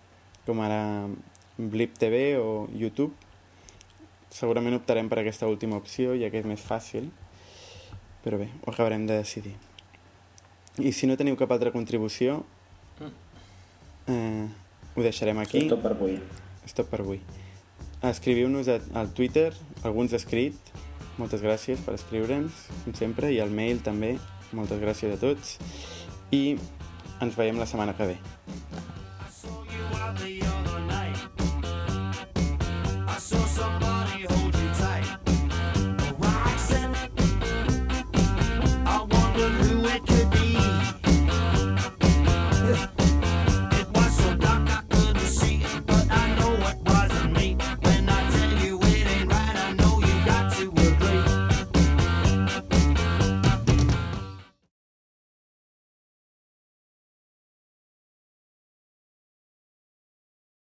com 0.48 0.66
ara 0.66 0.82
Blip 1.58 1.98
TV 2.02 2.40
o 2.42 2.68
YouTube. 2.74 3.14
Segurament 4.34 4.82
optarem 4.82 5.10
per 5.10 5.22
aquesta 5.22 5.48
última 5.48 5.78
opció, 5.78 6.18
ja 6.18 6.34
que 6.34 6.42
és 6.42 6.50
més 6.50 6.66
fàcil. 6.66 7.12
Però 8.26 8.42
bé, 8.42 8.50
ho 8.64 8.72
acabarem 8.74 9.06
de 9.06 9.22
decidir. 9.22 9.58
I 10.78 10.94
si 10.94 11.10
no 11.10 11.18
teniu 11.20 11.36
cap 11.40 11.52
altra 11.52 11.74
contribució, 11.74 12.44
eh, 14.08 14.48
ho 14.96 15.02
deixarem 15.02 15.40
aquí. 15.42 15.66
És 15.66 15.74
tot 15.74 15.84
per 15.84 15.94
avui. 15.96 16.20
És 16.66 16.76
tot 16.78 16.90
per 16.92 17.02
avui. 17.02 17.22
Escriviu-nos 18.06 18.70
al 18.70 19.14
Twitter, 19.14 19.52
alguns 19.84 20.14
escrit. 20.14 20.56
Moltes 21.20 21.42
gràcies 21.44 21.82
per 21.84 21.98
escriure'ns, 21.98 22.68
com 22.86 22.96
sempre, 22.96 23.34
i 23.36 23.42
al 23.44 23.52
mail 23.52 23.82
també. 23.84 24.18
Moltes 24.56 24.80
gràcies 24.80 25.18
a 25.18 25.20
tots. 25.20 25.58
I 26.32 26.58
ens 27.20 27.36
veiem 27.36 27.60
la 27.60 27.68
setmana 27.68 27.98
que 27.98 28.14
ve. 28.14 28.18